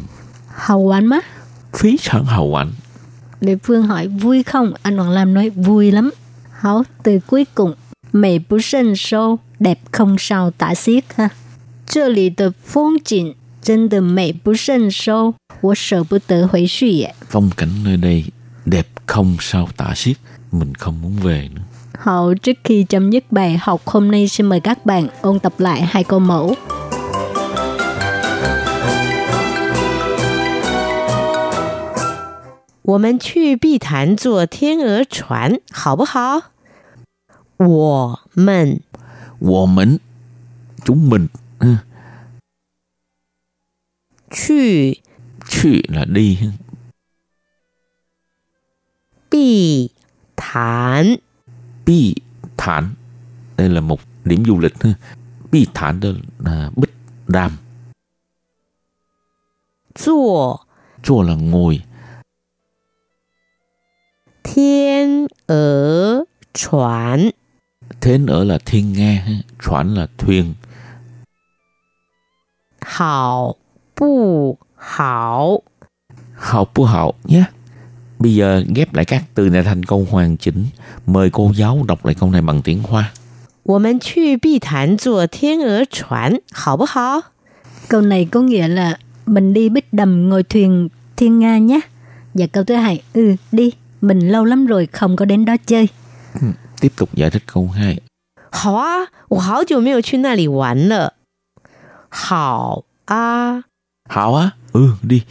[0.48, 1.20] Hào quán má.
[1.72, 2.72] 非常好玩。
[3.40, 4.74] Lê Phương hỏi vui không?
[4.82, 6.12] Anh Hoàng Lam nói vui lắm.
[6.52, 7.76] Hảo, từ cuối cùng.
[8.14, 11.30] Mỹ bú sinh sâu, đẹp không sao tả xiết ha.
[11.86, 17.16] 这里的风景 真的美不胜收，我舍不得回去耶。
[17.30, 18.26] Phong cảnh nơi đây
[18.66, 20.18] đẹp không sao tả xiết.
[20.52, 21.62] Mình không muốn về nữa.
[22.00, 25.54] Hậu trước khi chấm dứt bài học hôm nay xin mời các bạn ôn tập
[25.60, 26.56] lại hai câu mẫu.
[32.86, 36.52] 我们去碧潭坐天鹅船，好不好？
[37.56, 38.82] 我们
[39.40, 40.02] 我们
[40.84, 41.84] chúng mình ha.
[44.31, 45.03] 去。
[45.49, 46.39] 去 là đi
[49.31, 49.89] bì
[50.37, 51.17] thản
[51.87, 52.15] bì
[52.57, 52.95] thản
[53.57, 54.75] đây là một điểm du lịch
[55.51, 56.95] bì thản đó là bích
[57.29, 57.53] đam.
[59.95, 60.57] chùa
[61.03, 61.83] chùa là ngồi.
[64.45, 67.31] Thiên ở chuẩn
[68.01, 69.25] thiên ở là thiên nghe
[69.65, 70.55] chuẩn là thuyền.
[72.81, 73.55] Hào。
[73.98, 75.62] 不好？
[76.36, 77.44] Học不hậu nhé.
[78.20, 80.66] Bây giờ ghép lại các từ này thành câu hoàn chỉnh.
[81.06, 83.12] Mời cô giáo đọc lại câu này bằng tiếng Hoa.
[83.64, 87.22] 我们去碧潭坐天鹅船，好不好？
[87.88, 91.80] Câu này có nghĩa là mình đi bích đầm ngồi thuyền thiên nga nhé.
[92.34, 93.72] Và câu thứ hai, ừ đi,
[94.02, 95.88] mình lâu lắm rồi không có đến đó chơi.
[96.80, 98.00] Tiếp tục giải thích câu 2.
[98.52, 101.14] 好啊，我好久没有去那里玩了。
[102.10, 103.64] 好啊，
[104.10, 104.52] Hảo á?
[104.74, 105.24] Ừ, đi.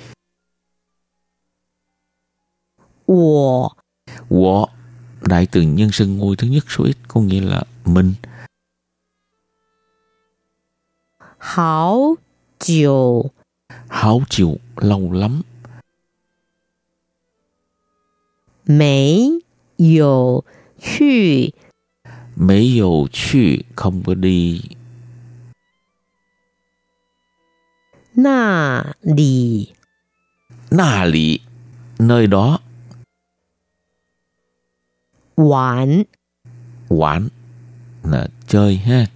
[3.07, 3.71] 我
[4.29, 4.67] Wo
[5.21, 8.15] đại từ nhân xưng ngôi thứ nhất số ít có nghĩa là mình.
[11.39, 12.17] 好
[12.59, 13.31] 久
[13.89, 15.43] Hảo chịu lâu lắm.
[18.65, 19.41] 没
[19.77, 20.45] 有
[20.79, 21.53] 去
[22.37, 24.61] Mấy dầu去không có đi
[28.17, 29.69] 那里
[30.71, 31.41] na lì
[31.99, 32.61] nơi đó
[35.37, 36.05] 玩。
[36.89, 37.29] quản
[38.03, 39.07] là chơi ha.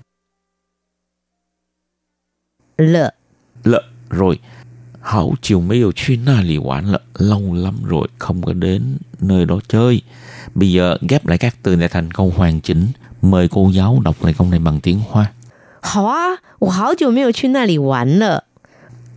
[2.77, 3.11] 了
[3.65, 4.39] Lợ rồi.
[5.01, 9.47] Hảo chiều mấy dầu去 na lì quản là lâu lắm rồi không có đến nơi
[9.47, 10.03] đó chơi.
[10.55, 12.87] Bây giờ ghép lại các từ này thành câu hoàn chỉnh.
[13.23, 15.33] Mời cô giáo đọc lại câu này bằng tiếng Hoa.
[15.83, 18.45] 好啊，我好久没有去那里玩了。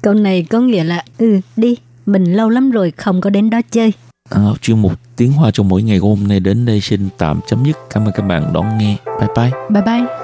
[0.05, 3.61] Câu này có nghĩa là ừ đi, mình lâu lắm rồi không có đến đó
[3.71, 3.93] chơi.
[4.31, 7.41] À, chuyên mục tiếng hoa trong mỗi ngày của hôm nay đến đây xin tạm
[7.47, 7.77] chấm dứt.
[7.91, 8.97] Cảm ơn các bạn đón nghe.
[9.21, 9.51] Bye bye.
[9.71, 10.24] Bye bye.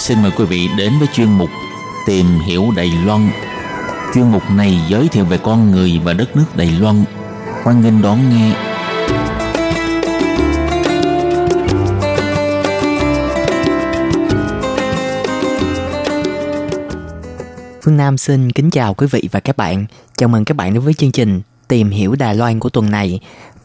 [0.00, 1.50] Xin mời quý vị đến với chuyên mục
[2.06, 3.30] Tìm hiểu Đài Loan.
[4.14, 7.04] Chuyên mục này giới thiệu về con người và đất nước Đài Loan.
[7.62, 8.54] Hoan nghênh đón nghe.
[17.82, 19.86] Phương Nam xin kính chào quý vị và các bạn.
[20.16, 23.20] Chào mừng các bạn đến với chương trình Tìm hiểu Đài Loan của tuần này.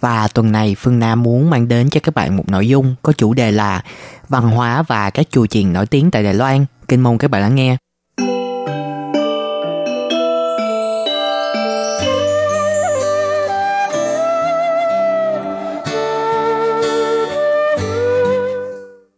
[0.06, 3.14] Và tuần này Phương Nam muốn mang đến cho các bạn một nội dung có
[3.14, 3.84] chủ đề là
[4.30, 6.66] văn hóa và các chùa chiền nổi tiếng tại Đài Loan.
[6.88, 7.78] Kính mong các bạn lắng nghe.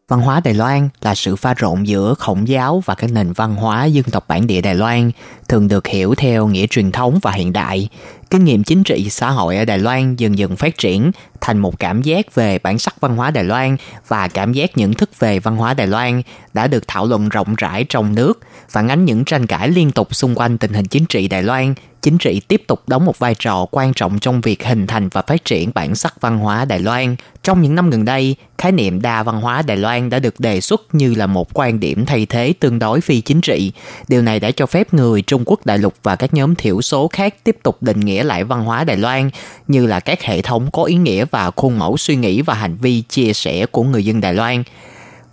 [0.09, 3.55] Văn hóa Đài Loan là sự pha trộn giữa khổng giáo và các nền văn
[3.55, 5.11] hóa dân tộc bản địa Đài Loan,
[5.49, 7.89] thường được hiểu theo nghĩa truyền thống và hiện đại.
[8.29, 11.11] Kinh nghiệm chính trị xã hội ở Đài Loan dần dần phát triển
[11.41, 14.93] thành một cảm giác về bản sắc văn hóa Đài Loan và cảm giác nhận
[14.93, 16.21] thức về văn hóa Đài Loan
[16.53, 20.15] đã được thảo luận rộng rãi trong nước, phản ánh những tranh cãi liên tục
[20.15, 21.73] xung quanh tình hình chính trị Đài Loan.
[22.01, 25.21] Chính trị tiếp tục đóng một vai trò quan trọng trong việc hình thành và
[25.21, 27.15] phát triển bản sắc văn hóa Đài Loan.
[27.43, 30.61] Trong những năm gần đây, khái niệm đa văn hóa Đài Loan đã được đề
[30.61, 33.71] xuất như là một quan điểm thay thế tương đối phi chính trị.
[34.07, 37.07] Điều này đã cho phép người Trung Quốc đại lục và các nhóm thiểu số
[37.13, 39.29] khác tiếp tục định nghĩa lại văn hóa Đài Loan,
[39.67, 42.77] như là các hệ thống có ý nghĩa và khuôn mẫu suy nghĩ và hành
[42.77, 44.63] vi chia sẻ của người dân Đài Loan.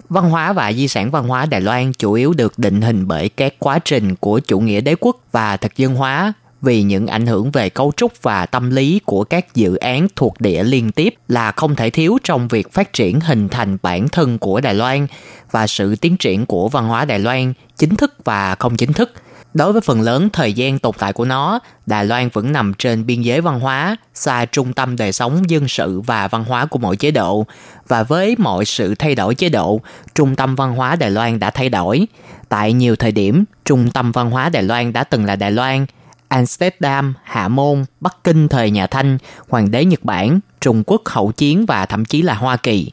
[0.08, 3.28] Văn hóa và di sản văn hóa Đài Loan chủ yếu được định hình bởi
[3.28, 7.26] các quá trình của chủ nghĩa đế quốc và thực dân hóa, vì những ảnh
[7.26, 11.14] hưởng về cấu trúc và tâm lý của các dự án thuộc địa liên tiếp
[11.28, 15.06] là không thể thiếu trong việc phát triển hình thành bản thân của Đài Loan
[15.50, 19.12] và sự tiến triển của văn hóa Đài Loan chính thức và không chính thức.
[19.54, 23.06] Đối với phần lớn thời gian tồn tại của nó, Đài Loan vẫn nằm trên
[23.06, 26.78] biên giới văn hóa, xa trung tâm đời sống dân sự và văn hóa của
[26.78, 27.46] mọi chế độ.
[27.88, 29.80] Và với mọi sự thay đổi chế độ,
[30.14, 32.06] trung tâm văn hóa Đài Loan đã thay đổi.
[32.48, 35.86] Tại nhiều thời điểm, trung tâm văn hóa Đài Loan đã từng là Đài Loan,
[36.28, 41.32] Amsterdam, Hạ Môn, Bắc Kinh thời nhà Thanh, Hoàng đế Nhật Bản, Trung Quốc hậu
[41.32, 42.90] chiến và thậm chí là Hoa Kỳ.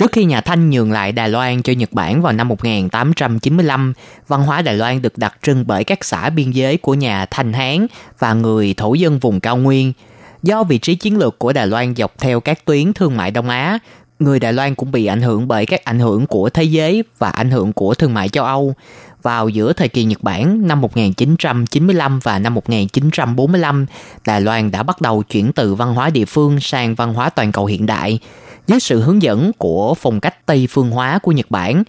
[0.00, 3.92] Trước khi nhà Thanh nhường lại Đài Loan cho Nhật Bản vào năm 1895,
[4.28, 7.52] văn hóa Đài Loan được đặc trưng bởi các xã biên giới của nhà Thanh
[7.52, 7.86] Hán
[8.18, 9.92] và người thổ dân vùng cao nguyên.
[10.42, 13.48] Do vị trí chiến lược của Đài Loan dọc theo các tuyến thương mại Đông
[13.48, 13.78] Á,
[14.18, 17.30] người Đài Loan cũng bị ảnh hưởng bởi các ảnh hưởng của thế giới và
[17.30, 18.74] ảnh hưởng của thương mại châu Âu.
[19.22, 23.86] Vào giữa thời kỳ Nhật Bản năm 1995 và năm 1945,
[24.26, 27.52] Đài Loan đã bắt đầu chuyển từ văn hóa địa phương sang văn hóa toàn
[27.52, 28.20] cầu hiện đại
[28.70, 31.82] dưới sự hướng dẫn của phong cách Tây phương hóa của Nhật Bản.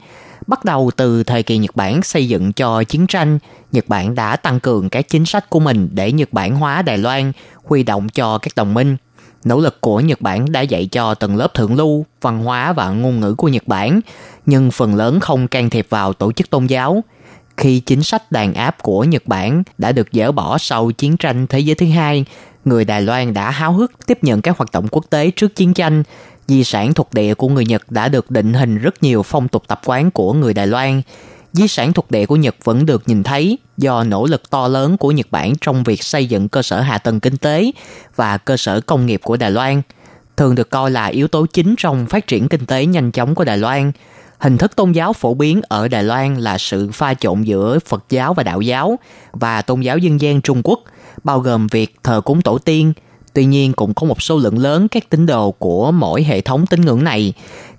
[0.48, 3.40] Bắt đầu từ thời kỳ Nhật Bản xây dựng cho chiến tranh,
[3.72, 6.98] Nhật Bản đã tăng cường các chính sách của mình để Nhật Bản hóa Đài
[6.98, 7.32] Loan,
[7.64, 8.98] huy động cho các đồng minh.
[9.44, 12.90] Nỗ lực của Nhật Bản đã dạy cho tầng lớp thượng lưu, văn hóa và
[12.90, 14.02] ngôn ngữ của Nhật Bản,
[14.46, 17.04] nhưng phần lớn không can thiệp vào tổ chức tôn giáo.
[17.58, 21.48] Khi chính sách đàn áp của Nhật Bản đã được dỡ bỏ sau chiến tranh
[21.48, 22.26] thế giới thứ hai,
[22.66, 25.74] người Đài Loan đã háo hức tiếp nhận các hoạt động quốc tế trước chiến
[25.74, 26.04] tranh.
[26.52, 29.64] Di sản thuộc địa của người Nhật đã được định hình rất nhiều phong tục
[29.68, 31.02] tập quán của người Đài Loan.
[31.54, 34.98] Di sản thuộc địa của Nhật vẫn được nhìn thấy do nỗ lực to lớn
[34.98, 37.72] của Nhật Bản trong việc xây dựng cơ sở hạ tầng kinh tế
[38.16, 39.82] và cơ sở công nghiệp của Đài Loan,
[40.38, 43.44] thường được coi là yếu tố chính trong phát triển kinh tế nhanh chóng của
[43.44, 43.92] Đài Loan.
[44.40, 48.04] Hình thức tôn giáo phổ biến ở Đài Loan là sự pha trộn giữa Phật
[48.10, 49.00] giáo và Đạo giáo
[49.32, 50.80] và tôn giáo dân gian Trung Quốc,
[51.24, 52.94] bao gồm việc thờ cúng tổ tiên.
[53.34, 56.66] Tuy nhiên cũng có một số lượng lớn các tín đồ của mỗi hệ thống
[56.66, 57.34] tín ngưỡng này.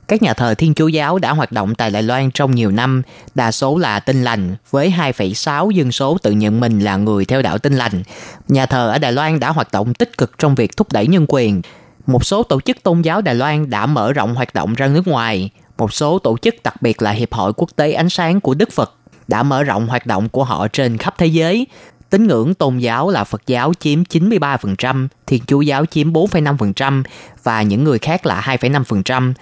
[0.08, 3.02] Các nhà thờ Thiên Chúa giáo đã hoạt động tại Đài Loan trong nhiều năm,
[3.34, 7.42] đa số là tinh lành, với 2,6 dân số tự nhận mình là người theo
[7.42, 8.02] đạo tinh lành.
[8.48, 11.24] Nhà thờ ở Đài Loan đã hoạt động tích cực trong việc thúc đẩy nhân
[11.28, 11.62] quyền.
[12.06, 15.08] Một số tổ chức tôn giáo Đài Loan đã mở rộng hoạt động ra nước
[15.08, 15.50] ngoài.
[15.78, 18.72] Một số tổ chức đặc biệt là Hiệp hội Quốc tế Ánh sáng của Đức
[18.72, 18.92] Phật
[19.28, 21.66] đã mở rộng hoạt động của họ trên khắp thế giới.
[22.12, 27.02] Tín ngưỡng tôn giáo là Phật giáo chiếm 93%, Thiên Chúa giáo chiếm 4,5%
[27.42, 29.32] và những người khác là 2,5%.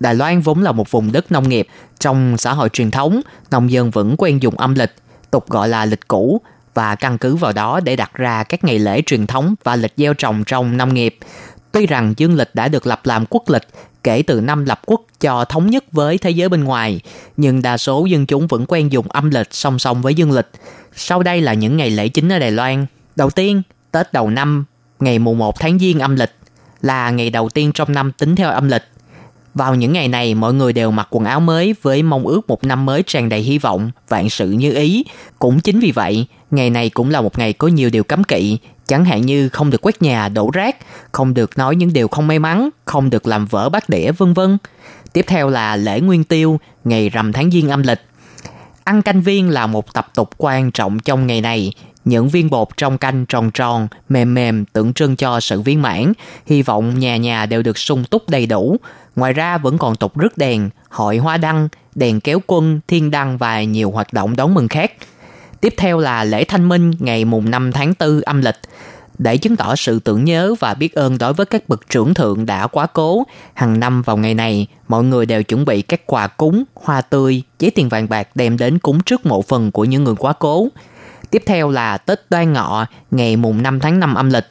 [0.00, 1.68] Đài Loan vốn là một vùng đất nông nghiệp.
[1.98, 3.20] Trong xã hội truyền thống,
[3.50, 4.94] nông dân vẫn quen dùng âm lịch,
[5.30, 6.40] tục gọi là lịch cũ,
[6.74, 9.92] và căn cứ vào đó để đặt ra các ngày lễ truyền thống và lịch
[9.96, 11.18] gieo trồng trong nông nghiệp.
[11.72, 13.66] Tuy rằng dương lịch đã được lập làm quốc lịch
[14.04, 17.00] kể từ năm lập quốc cho thống nhất với thế giới bên ngoài,
[17.36, 20.50] nhưng đa số dân chúng vẫn quen dùng âm lịch song song với dương lịch.
[20.96, 22.86] Sau đây là những ngày lễ chính ở Đài Loan.
[23.16, 24.64] Đầu tiên, Tết đầu năm,
[25.00, 26.34] ngày mùng 1 tháng Giêng âm lịch,
[26.82, 28.82] là ngày đầu tiên trong năm tính theo âm lịch.
[29.54, 32.64] Vào những ngày này, mọi người đều mặc quần áo mới với mong ước một
[32.64, 35.04] năm mới tràn đầy hy vọng, vạn sự như ý.
[35.38, 38.58] Cũng chính vì vậy, ngày này cũng là một ngày có nhiều điều cấm kỵ,
[38.92, 40.76] chẳng hạn như không được quét nhà, đổ rác,
[41.12, 44.34] không được nói những điều không may mắn, không được làm vỡ bát đĩa, vân
[44.34, 44.58] vân.
[45.12, 48.00] Tiếp theo là lễ Nguyên Tiêu, ngày rằm tháng Giêng âm lịch.
[48.84, 51.72] Ăn canh viên là một tập tục quan trọng trong ngày này.
[52.04, 56.12] Những viên bột trong canh tròn tròn, mềm mềm tượng trưng cho sự viên mãn.
[56.46, 58.76] Hy vọng nhà nhà đều được sung túc đầy đủ.
[59.16, 63.38] Ngoài ra vẫn còn tục rước đèn, hội hoa đăng, đèn kéo quân, thiên đăng
[63.38, 64.92] và nhiều hoạt động đón mừng khác.
[65.62, 68.58] Tiếp theo là lễ thanh minh ngày mùng 5 tháng 4 âm lịch.
[69.18, 72.46] Để chứng tỏ sự tưởng nhớ và biết ơn đối với các bậc trưởng thượng
[72.46, 76.26] đã quá cố, hàng năm vào ngày này, mọi người đều chuẩn bị các quà
[76.26, 80.04] cúng, hoa tươi, giấy tiền vàng bạc đem đến cúng trước mộ phần của những
[80.04, 80.68] người quá cố.
[81.30, 84.46] Tiếp theo là Tết Đoan Ngọ, ngày mùng 5 tháng 5 âm lịch.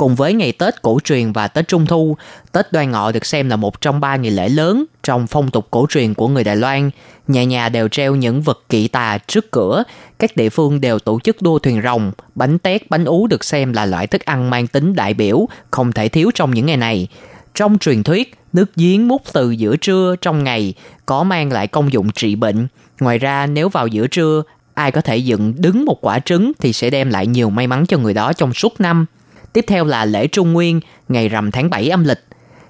[0.00, 2.16] Cùng với ngày Tết cổ truyền và Tết Trung Thu,
[2.52, 5.66] Tết Đoan Ngọ được xem là một trong ba ngày lễ lớn trong phong tục
[5.70, 6.90] cổ truyền của người Đài Loan.
[7.28, 9.84] Nhà nhà đều treo những vật kỵ tà trước cửa,
[10.18, 13.72] các địa phương đều tổ chức đua thuyền rồng, bánh tét, bánh ú được xem
[13.72, 17.08] là loại thức ăn mang tính đại biểu, không thể thiếu trong những ngày này.
[17.54, 20.74] Trong truyền thuyết, nước giếng múc từ giữa trưa trong ngày
[21.06, 22.68] có mang lại công dụng trị bệnh.
[23.00, 24.42] Ngoài ra, nếu vào giữa trưa,
[24.74, 27.86] ai có thể dựng đứng một quả trứng thì sẽ đem lại nhiều may mắn
[27.86, 29.06] cho người đó trong suốt năm.
[29.52, 32.24] Tiếp theo là lễ Trung Nguyên, ngày rằm tháng 7 âm lịch.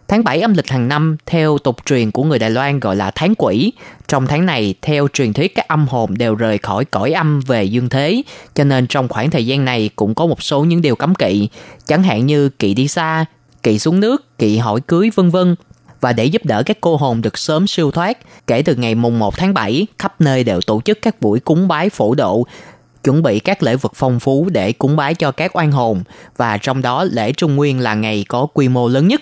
[0.09, 3.11] Tháng 7 âm lịch hàng năm, theo tục truyền của người Đài Loan gọi là
[3.15, 3.73] tháng quỷ.
[4.09, 7.65] Trong tháng này, theo truyền thuyết các âm hồn đều rời khỏi cõi âm về
[7.65, 8.23] dương thế,
[8.55, 11.49] cho nên trong khoảng thời gian này cũng có một số những điều cấm kỵ,
[11.87, 13.25] chẳng hạn như kỵ đi xa,
[13.63, 15.57] kỵ xuống nước, kỵ hỏi cưới vân vân.
[16.01, 19.19] Và để giúp đỡ các cô hồn được sớm siêu thoát, kể từ ngày mùng
[19.19, 22.47] 1 tháng 7, khắp nơi đều tổ chức các buổi cúng bái phổ độ,
[23.05, 26.03] chuẩn bị các lễ vật phong phú để cúng bái cho các oan hồn
[26.37, 29.21] và trong đó lễ Trung Nguyên là ngày có quy mô lớn nhất.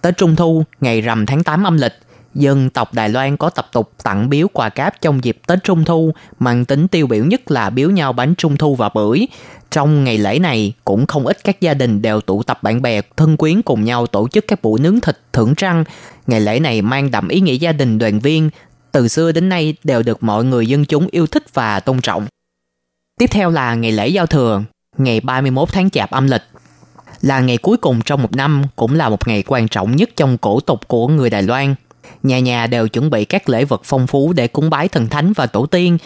[0.00, 1.92] Tới Trung Thu, ngày rằm tháng 8 âm lịch,
[2.34, 5.84] dân tộc Đài Loan có tập tục tặng biếu quà cáp trong dịp Tết Trung
[5.84, 9.26] Thu, mang tính tiêu biểu nhất là biếu nhau bánh Trung Thu và bưởi.
[9.70, 13.00] Trong ngày lễ này, cũng không ít các gia đình đều tụ tập bạn bè,
[13.16, 15.84] thân quyến cùng nhau tổ chức các buổi nướng thịt, thưởng trăng.
[16.26, 18.50] Ngày lễ này mang đậm ý nghĩa gia đình đoàn viên,
[18.92, 22.26] từ xưa đến nay đều được mọi người dân chúng yêu thích và tôn trọng.
[23.18, 24.62] Tiếp theo là ngày lễ giao thừa,
[24.98, 26.42] ngày 31 tháng Chạp âm lịch.
[27.20, 30.38] Là ngày cuối cùng trong một năm, cũng là một ngày quan trọng nhất trong
[30.38, 31.74] cổ tục của người Đài Loan.
[32.22, 35.32] Nhà nhà đều chuẩn bị các lễ vật phong phú để cúng bái thần thánh
[35.32, 35.98] và tổ tiên,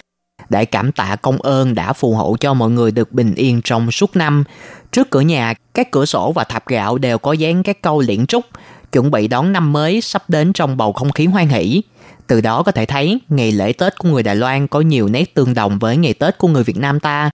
[0.48, 3.90] để cảm tạ công ơn đã phù hộ cho mọi người được bình yên trong
[3.90, 4.44] suốt năm.
[4.92, 8.26] Trước cửa nhà, các cửa sổ và thạp gạo đều có dán các câu liễn
[8.26, 8.44] trúc,
[8.92, 11.82] chuẩn bị đón năm mới sắp đến trong bầu không khí hoan hỷ.
[12.26, 15.34] Từ đó có thể thấy ngày lễ Tết của người Đài Loan có nhiều nét
[15.34, 17.30] tương đồng với ngày Tết của người Việt Nam ta,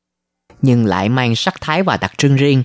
[0.63, 2.63] nhưng lại mang sắc thái và đặc trưng riêng.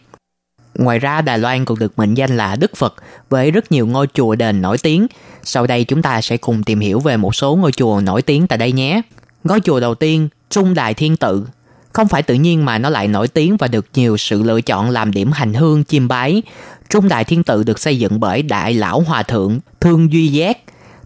[0.76, 2.95] Ngoài ra Đài Loan còn được mệnh danh là Đức Phật
[3.30, 5.07] với rất nhiều ngôi chùa đền nổi tiếng.
[5.43, 8.47] Sau đây chúng ta sẽ cùng tìm hiểu về một số ngôi chùa nổi tiếng
[8.47, 9.01] tại đây nhé.
[9.43, 11.47] Ngôi chùa đầu tiên, Trung Đại Thiên Tự.
[11.93, 14.89] Không phải tự nhiên mà nó lại nổi tiếng và được nhiều sự lựa chọn
[14.89, 16.41] làm điểm hành hương chiêm bái.
[16.89, 20.57] Trung Đại Thiên Tự được xây dựng bởi Đại Lão Hòa Thượng Thương Duy Giác,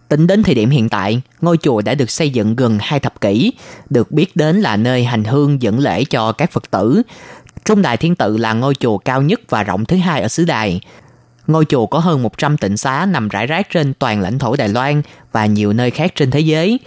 [0.08, 3.20] Tính đến thời điểm hiện tại, ngôi chùa đã được xây dựng gần hai thập
[3.20, 3.52] kỷ,
[3.90, 7.02] được biết đến là nơi hành hương dẫn lễ cho các Phật tử.
[7.64, 10.44] Trung Đại Thiên Tự là ngôi chùa cao nhất và rộng thứ hai ở xứ
[10.44, 10.80] Đài.
[11.46, 14.68] Ngôi chùa có hơn 100 tịnh xá nằm rải rác trên toàn lãnh thổ Đài
[14.68, 15.02] Loan
[15.32, 16.80] và nhiều nơi khác trên thế giới.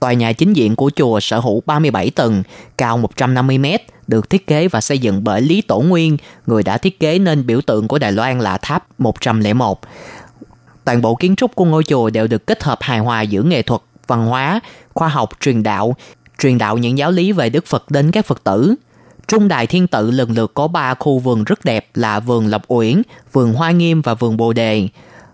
[0.00, 2.42] Tòa nhà chính diện của chùa sở hữu 37 tầng,
[2.78, 6.78] cao 150 mét, được thiết kế và xây dựng bởi Lý Tổ Nguyên, người đã
[6.78, 9.80] thiết kế nên biểu tượng của Đài Loan là tháp 101.
[10.84, 13.62] Toàn bộ kiến trúc của ngôi chùa đều được kết hợp hài hòa giữa nghệ
[13.62, 14.60] thuật, văn hóa,
[14.94, 15.96] khoa học, truyền đạo,
[16.38, 18.74] truyền đạo những giáo lý về Đức Phật đến các Phật tử.
[19.28, 22.62] Trung Đại Thiên Tự lần lượt có ba khu vườn rất đẹp là vườn Lộc
[22.68, 24.88] Uyển, vườn Hoa Nghiêm và vườn Bồ Đề.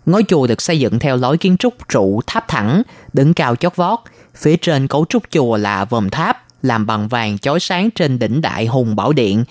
[0.07, 2.82] Ngôi chùa được xây dựng theo lối kiến trúc trụ tháp thẳng,
[3.12, 3.98] đứng cao chót vót.
[4.34, 8.40] Phía trên cấu trúc chùa là vòm tháp, làm bằng vàng chói sáng trên đỉnh
[8.40, 9.44] đại hùng bảo điện.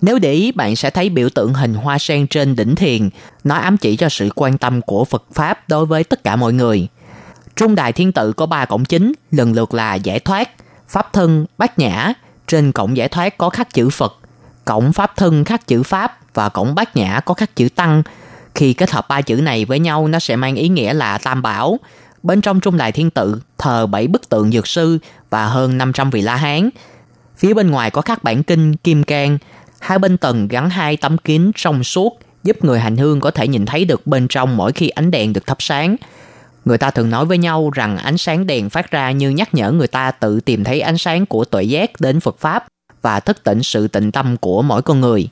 [0.00, 3.08] Nếu để ý, bạn sẽ thấy biểu tượng hình hoa sen trên đỉnh thiền.
[3.44, 6.52] Nó ám chỉ cho sự quan tâm của Phật Pháp đối với tất cả mọi
[6.52, 6.88] người.
[7.56, 10.50] Trung đài thiên tự có ba cổng chính, lần lượt là giải thoát,
[10.88, 12.12] pháp thân, bát nhã.
[12.46, 14.16] Trên cổng giải thoát có khắc chữ Phật,
[14.64, 18.02] cổng pháp thân khắc chữ Pháp và cổng bát nhã có khắc chữ Tăng.
[18.54, 21.42] Khi kết hợp ba chữ này với nhau, nó sẽ mang ý nghĩa là tam
[21.42, 21.78] bảo.
[22.22, 24.98] Bên trong trung đài thiên tự thờ bảy bức tượng dược sư
[25.30, 26.70] và hơn 500 vị la hán.
[27.36, 29.38] Phía bên ngoài có khắc bản kinh kim cang,
[29.86, 33.48] hai bên tầng gắn hai tấm kính trong suốt, giúp người hành hương có thể
[33.48, 35.96] nhìn thấy được bên trong mỗi khi ánh đèn được thắp sáng.
[36.64, 39.72] Người ta thường nói với nhau rằng ánh sáng đèn phát ra như nhắc nhở
[39.72, 42.66] người ta tự tìm thấy ánh sáng của tuệ giác đến Phật Pháp
[43.02, 45.28] và thức tỉnh sự tịnh tâm của mỗi con người.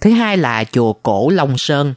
[0.00, 1.94] Thứ hai là chùa cổ Long Sơn.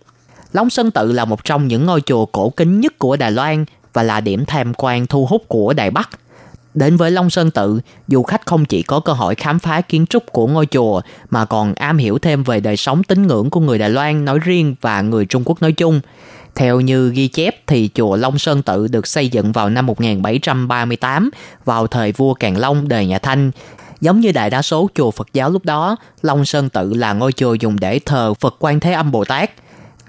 [0.54, 3.66] Long Sơn tự là một trong những ngôi chùa cổ kính nhất của Đài Loan
[3.94, 6.10] và là điểm tham quan thu hút của Đài Bắc.
[6.76, 10.06] Đến với Long Sơn tự, du khách không chỉ có cơ hội khám phá kiến
[10.06, 13.60] trúc của ngôi chùa mà còn am hiểu thêm về đời sống tín ngưỡng của
[13.60, 16.02] người Đài Loan nói riêng và người Trung Quốc nói chung.
[16.56, 21.30] Theo như ghi chép thì chùa Long Sơn Tự được xây dựng vào năm 1738
[21.66, 23.52] vào thời vua Càn Long đời nhà Thanh.
[24.02, 27.32] Giống như đại đa số chùa Phật giáo lúc đó, Long Sơn Tự là ngôi
[27.32, 29.52] chùa dùng để thờ Phật Quan Thế Âm Bồ Tát.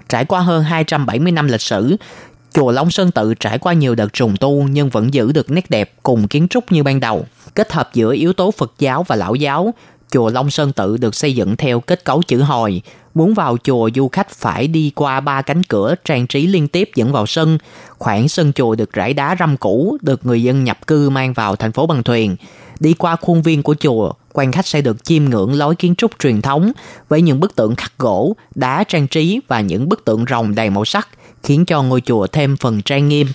[0.09, 1.97] Trải qua hơn 270 năm lịch sử,
[2.57, 5.69] chùa Long Sơn Tự trải qua nhiều đợt trùng tu nhưng vẫn giữ được nét
[5.69, 7.25] đẹp cùng kiến trúc như ban đầu.
[7.55, 9.73] Kết hợp giữa yếu tố Phật giáo và lão giáo,
[10.11, 12.81] chùa Long Sơn Tự được xây dựng theo kết cấu chữ hồi.
[13.13, 16.89] Muốn vào chùa, du khách phải đi qua ba cánh cửa trang trí liên tiếp
[16.95, 17.57] dẫn vào sân.
[17.97, 21.55] Khoảng sân chùa được rải đá răm cũ, được người dân nhập cư mang vào
[21.55, 22.35] thành phố bằng thuyền.
[22.79, 26.11] Đi qua khuôn viên của chùa, quan khách sẽ được chiêm ngưỡng lối kiến trúc
[26.19, 26.71] truyền thống
[27.09, 30.69] với những bức tượng khắc gỗ, đá trang trí và những bức tượng rồng đầy
[30.69, 31.07] màu sắc,
[31.43, 33.27] khiến cho ngôi chùa thêm phần trang nghiêm.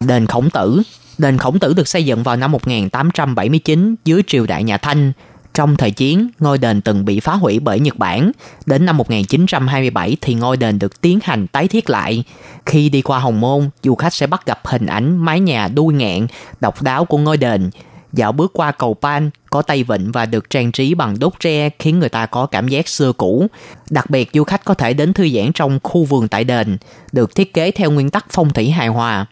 [0.00, 0.82] Đền Khổng Tử
[1.18, 5.12] Đền Khổng Tử được xây dựng vào năm 1879 dưới triều đại nhà Thanh.
[5.54, 8.32] Trong thời chiến, ngôi đền từng bị phá hủy bởi Nhật Bản.
[8.66, 12.24] Đến năm 1927 thì ngôi đền được tiến hành tái thiết lại.
[12.66, 15.94] Khi đi qua Hồng Môn, du khách sẽ bắt gặp hình ảnh mái nhà đuôi
[15.94, 16.26] ngạn,
[16.60, 17.70] độc đáo của ngôi đền.
[18.14, 21.70] Dạo bước qua cầu Pan, có tay vịnh và được trang trí bằng đốt tre
[21.78, 23.46] khiến người ta có cảm giác xưa cũ.
[23.90, 26.76] Đặc biệt du khách có thể đến thư giãn trong khu vườn tại đền,
[27.12, 29.26] được thiết kế theo nguyên tắc phong thủy hài hòa.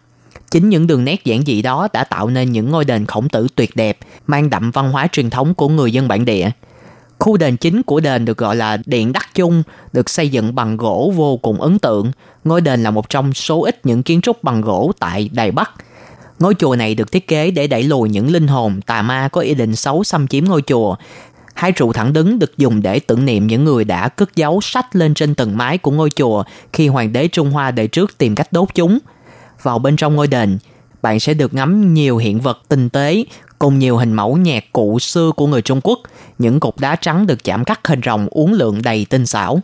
[0.51, 3.47] Chính những đường nét giản dị đó đã tạo nên những ngôi đền khổng tử
[3.55, 6.51] tuyệt đẹp, mang đậm văn hóa truyền thống của người dân bản địa.
[7.18, 9.62] Khu đền chính của đền được gọi là Điện Đắc Chung,
[9.93, 12.12] được xây dựng bằng gỗ vô cùng ấn tượng.
[12.45, 15.70] Ngôi đền là một trong số ít những kiến trúc bằng gỗ tại Đài Bắc.
[16.43, 19.40] Ngôi chùa này được thiết kế để đẩy lùi những linh hồn tà ma có
[19.40, 20.97] ý định xấu xâm chiếm ngôi chùa.
[21.55, 24.97] Hai trụ thẳng đứng được dùng để tưởng niệm những người đã cất giấu sách
[24.97, 28.34] lên trên tầng mái của ngôi chùa khi hoàng đế Trung Hoa đời trước tìm
[28.34, 28.99] cách đốt chúng–
[29.62, 30.59] vào bên trong ngôi đền,
[31.03, 33.24] bạn sẽ được ngắm nhiều hiện vật tinh tế
[33.59, 35.99] cùng nhiều hình mẫu nhạc cụ xưa của người Trung Quốc.
[36.38, 39.61] Những cục đá trắng được chạm cắt hình rồng uốn lượn đầy tinh xảo.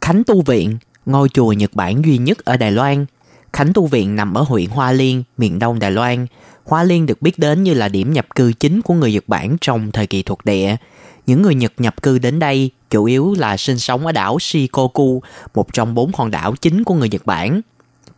[0.00, 3.06] Khánh Tu Viện, ngôi chùa Nhật Bản duy nhất ở Đài Loan.
[3.52, 6.26] Khánh Tu Viện nằm ở huyện Hoa Liên, miền đông Đài Loan.
[6.64, 9.56] Hoa Liên được biết đến như là điểm nhập cư chính của người Nhật Bản
[9.60, 10.76] trong thời kỳ thuộc địa.
[11.26, 15.22] Những người Nhật nhập cư đến đây chủ yếu là sinh sống ở đảo Shikoku,
[15.54, 17.60] một trong bốn hòn đảo chính của người Nhật Bản.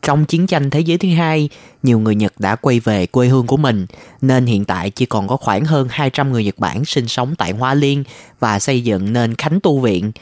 [0.03, 1.49] Trong chiến tranh thế giới thứ hai,
[1.83, 3.87] nhiều người Nhật đã quay về quê hương của mình,
[4.21, 7.53] nên hiện tại chỉ còn có khoảng hơn 200 người Nhật Bản sinh sống tại
[7.53, 8.05] Hoa Liên
[8.41, 10.13] và xây dựng nên Khánh Tu Viện.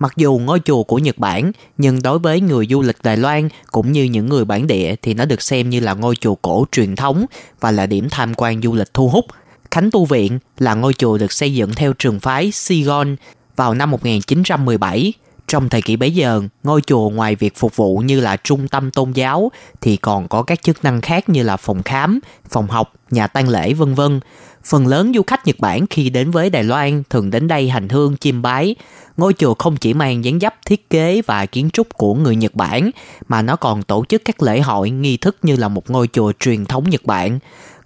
[0.00, 3.48] Mặc dù ngôi chùa của Nhật Bản, nhưng đối với người du lịch Đài Loan
[3.70, 6.66] cũng như những người bản địa thì nó được xem như là ngôi chùa cổ
[6.72, 7.26] truyền thống
[7.60, 9.24] và là điểm tham quan du lịch thu hút.
[9.70, 13.16] Khánh Tu Viện là ngôi chùa được xây dựng theo trường phái Sigon
[13.56, 15.12] vào năm 1917
[15.48, 18.90] trong thời kỳ bấy giờ, ngôi chùa ngoài việc phục vụ như là trung tâm
[18.90, 22.92] tôn giáo thì còn có các chức năng khác như là phòng khám, phòng học,
[23.10, 24.20] nhà tang lễ vân vân.
[24.64, 27.88] Phần lớn du khách Nhật Bản khi đến với Đài Loan thường đến đây hành
[27.88, 28.74] hương chiêm bái.
[29.16, 32.54] Ngôi chùa không chỉ mang dáng dấp thiết kế và kiến trúc của người Nhật
[32.54, 32.90] Bản
[33.28, 36.32] mà nó còn tổ chức các lễ hội nghi thức như là một ngôi chùa
[36.40, 37.38] truyền thống Nhật Bản.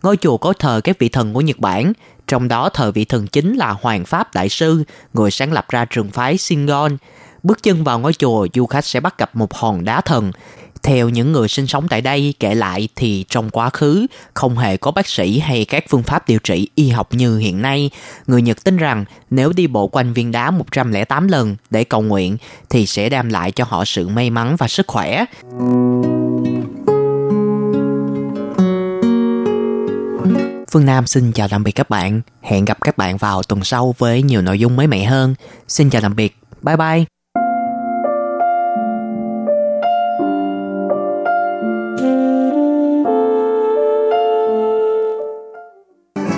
[0.02, 1.92] Ngôi chùa có thờ các vị thần của Nhật Bản,
[2.26, 5.84] trong đó thờ vị thần chính là Hoàng Pháp Đại Sư, người sáng lập ra
[5.84, 6.96] trường phái Shingon.
[7.42, 10.32] Bước chân vào ngôi chùa, du khách sẽ bắt gặp một hòn đá thần.
[10.84, 14.76] Theo những người sinh sống tại đây kể lại thì trong quá khứ, không hề
[14.76, 17.90] có bác sĩ hay các phương pháp điều trị y học như hiện nay.
[18.26, 22.36] Người Nhật tin rằng nếu đi bộ quanh viên đá 108 lần để cầu nguyện
[22.70, 25.24] thì sẽ đem lại cho họ sự may mắn và sức khỏe.
[30.72, 32.20] Phương Nam xin chào tạm biệt các bạn.
[32.42, 35.34] Hẹn gặp các bạn vào tuần sau với nhiều nội dung mới mẻ hơn.
[35.68, 36.36] Xin chào tạm biệt.
[36.62, 37.13] Bye bye.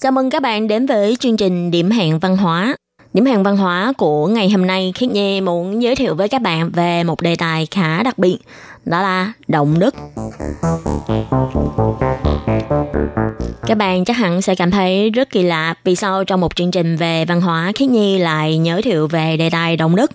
[0.00, 2.76] Chào mừng các bạn đến với chương trình Điểm hẹn văn hóa.
[3.12, 6.42] Điểm hẹn văn hóa của ngày hôm nay Khiết Nhi muốn giới thiệu với các
[6.42, 8.38] bạn về một đề tài khá đặc biệt,
[8.84, 9.94] đó là động đất.
[13.66, 16.70] Các bạn chắc hẳn sẽ cảm thấy rất kỳ lạ vì sao trong một chương
[16.70, 20.10] trình về văn hóa Khiết Nhi lại giới thiệu về đề tài động đất.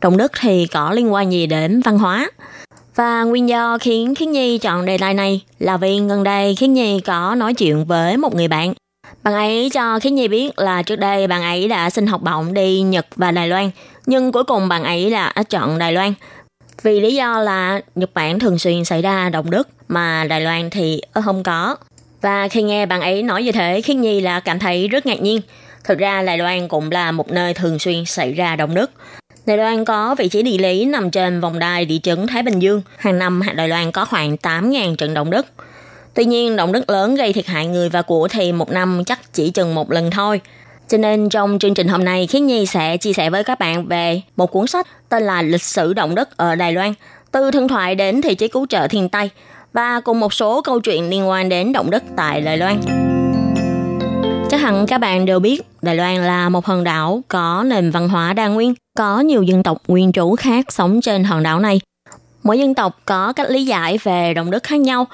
[0.00, 2.30] Động đất thì có liên quan gì đến văn hóa?
[2.94, 6.70] Và nguyên do khiến Khiết Nhi chọn đề tài này là vì gần đây Khiết
[6.70, 8.74] Nhi có nói chuyện với một người bạn.
[9.26, 12.54] Bạn ấy cho Khiết Nhi biết là trước đây bạn ấy đã xin học bổng
[12.54, 13.70] đi Nhật và Đài Loan,
[14.06, 16.12] nhưng cuối cùng bạn ấy đã chọn Đài Loan.
[16.82, 20.70] Vì lý do là Nhật Bản thường xuyên xảy ra động đất mà Đài Loan
[20.70, 21.76] thì không có.
[22.20, 25.20] Và khi nghe bạn ấy nói như thế, Khiết Nhi là cảm thấy rất ngạc
[25.20, 25.40] nhiên.
[25.84, 28.90] Thực ra Đài Loan cũng là một nơi thường xuyên xảy ra động đất.
[29.46, 32.58] Đài Loan có vị trí địa lý nằm trên vòng đai địa chấn Thái Bình
[32.58, 32.82] Dương.
[32.96, 35.46] Hàng năm Đài Loan có khoảng 8.000 trận động đất.
[36.16, 39.32] Tuy nhiên, động đất lớn gây thiệt hại người và của thì một năm chắc
[39.32, 40.40] chỉ chừng một lần thôi.
[40.88, 43.86] Cho nên trong chương trình hôm nay, Khiến Nhi sẽ chia sẻ với các bạn
[43.86, 46.94] về một cuốn sách tên là Lịch sử động đất ở Đài Loan,
[47.32, 49.30] từ thần thoại đến thị chế cứu trợ thiên tai
[49.72, 52.80] và cùng một số câu chuyện liên quan đến động đất tại Đài Loan.
[54.50, 58.08] Chắc hẳn các bạn đều biết Đài Loan là một hòn đảo có nền văn
[58.08, 61.80] hóa đa nguyên, có nhiều dân tộc nguyên trú khác sống trên hòn đảo này.
[62.42, 65.06] Mỗi dân tộc có cách lý giải về động đất khác nhau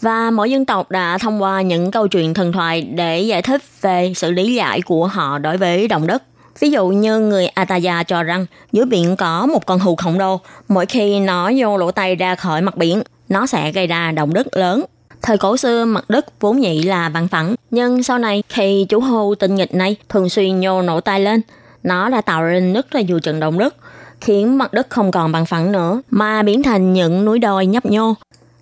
[0.00, 3.62] và mỗi dân tộc đã thông qua những câu chuyện thần thoại để giải thích
[3.80, 6.22] về sự lý giải của họ đối với động đất.
[6.60, 10.40] Ví dụ như người Ataya cho rằng dưới biển có một con hù khổng lồ,
[10.68, 14.34] mỗi khi nó vô lỗ tay ra khỏi mặt biển, nó sẽ gây ra động
[14.34, 14.84] đất lớn.
[15.22, 19.00] Thời cổ xưa, mặt đất vốn nhị là bằng phẳng, nhưng sau này khi chú
[19.00, 21.40] hô tinh nghịch này thường xuyên nhô nổ tay lên,
[21.82, 23.74] nó đã tạo ra nứt ra nhiều trận động đất,
[24.20, 27.86] khiến mặt đất không còn bằng phẳng nữa, mà biến thành những núi đồi nhấp
[27.86, 28.14] nhô.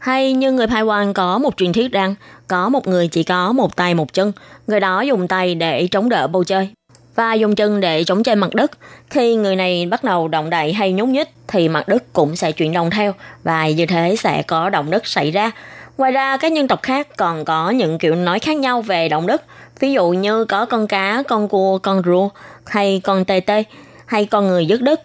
[0.03, 2.15] Hay như người Paiwan Quan có một truyền thuyết rằng
[2.49, 4.33] có một người chỉ có một tay một chân,
[4.67, 6.69] người đó dùng tay để chống đỡ bầu trời
[7.15, 8.71] và dùng chân để chống trên mặt đất.
[9.11, 12.53] Khi người này bắt đầu động đậy hay nhúc nhích thì mặt đất cũng sẽ
[12.53, 15.51] chuyển động theo và như thế sẽ có động đất xảy ra.
[15.99, 19.27] Ngoài ra, các nhân tộc khác còn có những kiểu nói khác nhau về động
[19.27, 19.43] đất.
[19.81, 22.29] Ví dụ như có con cá, con cua, con rùa,
[22.67, 23.65] hay con tê tê,
[24.07, 25.01] hay con người dứt đất.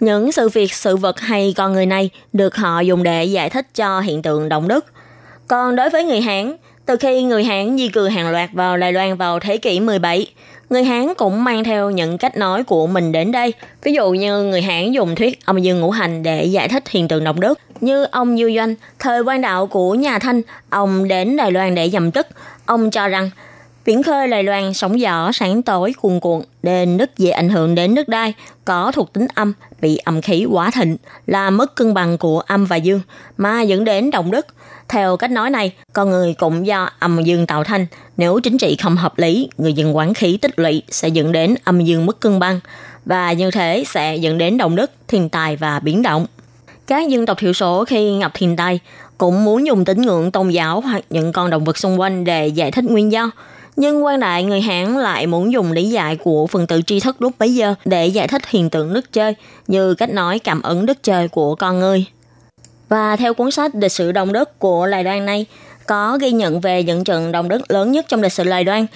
[0.00, 3.66] Những sự việc, sự vật hay con người này được họ dùng để giải thích
[3.74, 4.84] cho hiện tượng động đất.
[5.48, 8.92] Còn đối với người Hán, từ khi người Hán di cư hàng loạt vào Đài
[8.92, 10.26] Loan vào thế kỷ 17,
[10.70, 13.52] người Hán cũng mang theo những cách nói của mình đến đây.
[13.82, 17.08] Ví dụ như người Hán dùng thuyết âm dương ngũ hành để giải thích hiện
[17.08, 17.58] tượng động đất.
[17.80, 21.90] Như ông Dư Doanh, thời quan đạo của nhà Thanh, ông đến Đài Loan để
[21.90, 22.26] dầm tức.
[22.66, 23.30] Ông cho rằng
[23.88, 27.74] Biển khơi lầy Loan sóng gió sáng tối cuồn cuộn, nên rất dễ ảnh hưởng
[27.74, 28.34] đến nước đai,
[28.64, 32.64] có thuộc tính âm, bị âm khí quá thịnh, là mất cân bằng của âm
[32.64, 33.00] và dương,
[33.36, 34.46] mà dẫn đến động đất.
[34.88, 37.86] Theo cách nói này, con người cũng do âm dương tạo thành.
[38.16, 41.54] Nếu chính trị không hợp lý, người dân quán khí tích lũy sẽ dẫn đến
[41.64, 42.60] âm dương mất cân bằng,
[43.04, 46.26] và như thế sẽ dẫn đến động đất, thiên tai và biến động.
[46.86, 48.80] Các dân tộc thiểu số khi gặp thiên tai
[49.18, 52.48] cũng muốn dùng tín ngưỡng tôn giáo hoặc những con động vật xung quanh để
[52.48, 53.30] giải thích nguyên do.
[53.80, 57.22] Nhưng quan đại người Hán lại muốn dùng lý giải của phần tử tri thức
[57.22, 59.34] lúc bấy giờ để giải thích hiện tượng nước chơi
[59.66, 62.04] như cách nói cảm ứng đất trời của con người.
[62.88, 65.46] Và theo cuốn sách Lịch sử đồng đất của Lai Đoan này,
[65.86, 68.86] có ghi nhận về những trận đồng đất lớn nhất trong lịch sử Lai Đoan.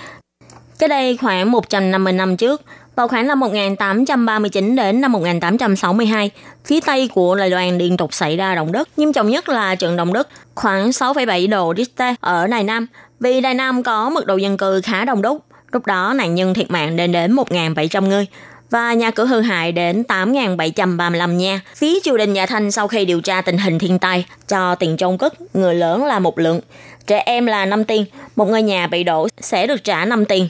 [0.79, 2.63] Cái đây khoảng 150 năm trước,
[2.97, 6.31] vào khoảng năm 1839 đến năm 1862,
[6.65, 8.89] phía tây của Lai Loan liên tục xảy ra động đất.
[8.97, 12.87] Nghiêm trọng nhất là trận động đất khoảng 6,7 độ Richter ở Đài Nam.
[13.23, 16.55] Vì Đài Nam có mật độ dân cư khá đông đúc, lúc đó nạn nhân
[16.55, 18.27] thiệt mạng lên đến 1.700 người
[18.71, 21.61] và nhà cửa hư hại đến 8.735 nha.
[21.77, 24.97] Phía triều đình nhà Thanh sau khi điều tra tình hình thiên tai cho tiền
[24.97, 26.61] trông cất, người lớn là một lượng,
[27.07, 28.05] trẻ em là 5 tiền,
[28.37, 30.49] một ngôi nhà bị đổ sẽ được trả 5 tiền.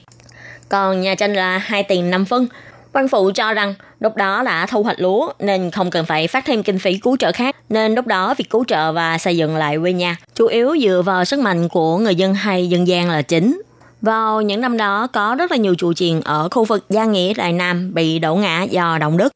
[0.68, 2.46] Còn nhà tranh là 2 tiền 5 phân.
[2.92, 6.44] Quan phụ cho rằng lúc đó đã thu hoạch lúa nên không cần phải phát
[6.46, 7.56] thêm kinh phí cứu trợ khác.
[7.68, 11.02] Nên lúc đó việc cứu trợ và xây dựng lại quê nhà chủ yếu dựa
[11.04, 13.62] vào sức mạnh của người dân hay dân gian là chính.
[14.00, 17.34] Vào những năm đó, có rất là nhiều chùa chiền ở khu vực Gia Nghĩa,
[17.34, 19.32] Đài Nam bị đổ ngã do động đất.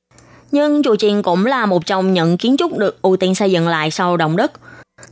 [0.53, 3.69] Nhưng chùa chiền cũng là một trong những kiến trúc được ưu tiên xây dựng
[3.69, 4.53] lại sau động đất.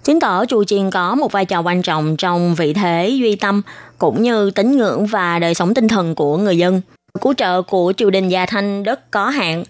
[0.03, 3.63] Chứng tỏ chùa chiền có một vai trò quan trọng trong vị thế, duy tâm,
[3.99, 6.81] cũng như tín ngưỡng và đời sống tinh thần của người dân.
[7.21, 9.65] Cứu trợ của triều đình già Thanh rất có hạn.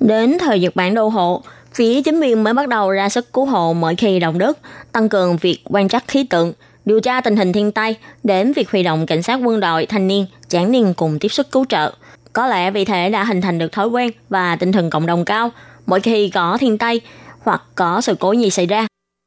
[0.00, 1.42] Đến thời Nhật Bản đô hộ,
[1.74, 4.58] phía chính quyền mới bắt đầu ra sức cứu hộ mỗi khi động đất,
[4.92, 6.52] tăng cường việc quan trắc khí tượng,
[6.84, 10.08] điều tra tình hình thiên tai, đến việc huy động cảnh sát quân đội, thanh
[10.08, 11.92] niên, tráng niên cùng tiếp sức cứu trợ.
[12.32, 15.24] Có lẽ vì thế đã hình thành được thói quen và tinh thần cộng đồng
[15.24, 15.50] cao.
[15.86, 17.00] Mỗi khi có thiên tai
[17.40, 18.86] hoặc có sự cố gì xảy ra,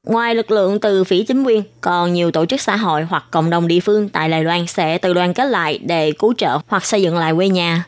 [0.10, 3.50] Ngoài lực lượng từ phía chính quyền, còn nhiều tổ chức xã hội hoặc cộng
[3.50, 6.86] đồng địa phương tại Đài Loan sẽ tự đoàn kết lại để cứu trợ hoặc
[6.86, 7.84] xây dựng lại quê nhà.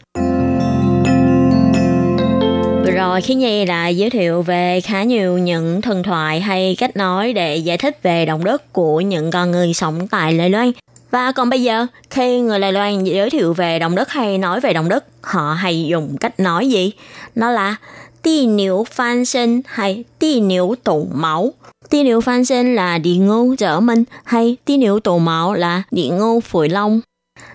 [2.84, 6.98] Vừa rồi khi Nhi đã giới thiệu về khá nhiều những thần thoại hay cách
[6.98, 10.72] nói để giải thích về động đất của những con người sống tại Đài Loan.
[11.12, 14.60] Và còn bây giờ, khi người Đài Loan giới thiệu về động đất hay nói
[14.60, 16.92] về động đất, họ hay dùng cách nói gì?
[17.36, 17.76] Nó là
[18.22, 20.76] ti niu phan sinh hay ti niu
[21.12, 21.54] máu.
[21.90, 26.10] Ti niu phan sinh là địa ngưu trở minh hay ti niu máu là địa
[26.10, 27.02] ngưu phổi long.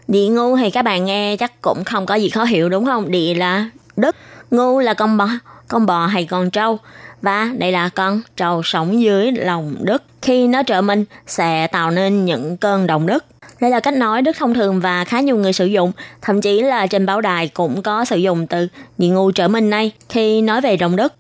[0.09, 3.11] Địa ngưu thì các bạn nghe chắc cũng không có gì khó hiểu đúng không?
[3.11, 4.17] Địa là đất,
[4.51, 5.29] ngưu là con bò,
[5.69, 6.79] con bò hay con trâu.
[7.23, 10.03] Và đây là con trâu sống dưới lòng đất.
[10.23, 13.25] Khi nó trở mình sẽ tạo nên những cơn động đất.
[13.61, 15.93] Đây là cách nói rất thông thường và khá nhiều người sử dụng,
[16.23, 19.71] thậm chí là trên báo đài cũng có sử dụng từ địa ngu trở mình
[19.71, 21.15] này khi nói về động đất.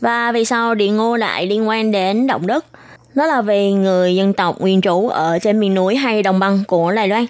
[0.00, 2.64] Và vì sao địa ngô lại liên quan đến động đất?
[3.14, 6.64] Đó là vì người dân tộc nguyên trú ở trên miền núi hay đồng bằng
[6.68, 7.26] của Đài Loan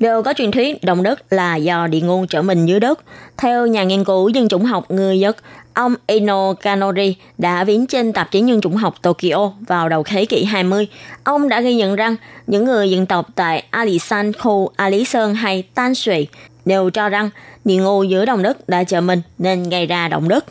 [0.00, 3.00] đều có truyền thuyết động đất là do địa ngôn trở mình dưới đất.
[3.36, 5.36] Theo nhà nghiên cứu dân chủng học người Nhật,
[5.74, 10.24] ông Eno Kanori đã viết trên tạp chí nhân chủng học Tokyo vào đầu thế
[10.24, 10.88] kỷ 20.
[11.24, 12.16] Ông đã ghi nhận rằng
[12.46, 16.26] những người dân tộc tại Alisan, khu Ali Sơn hay Tan Sui
[16.64, 17.30] đều cho rằng
[17.64, 20.44] địa ngô giữa đồng đất đã chờ mình nên gây ra động đất.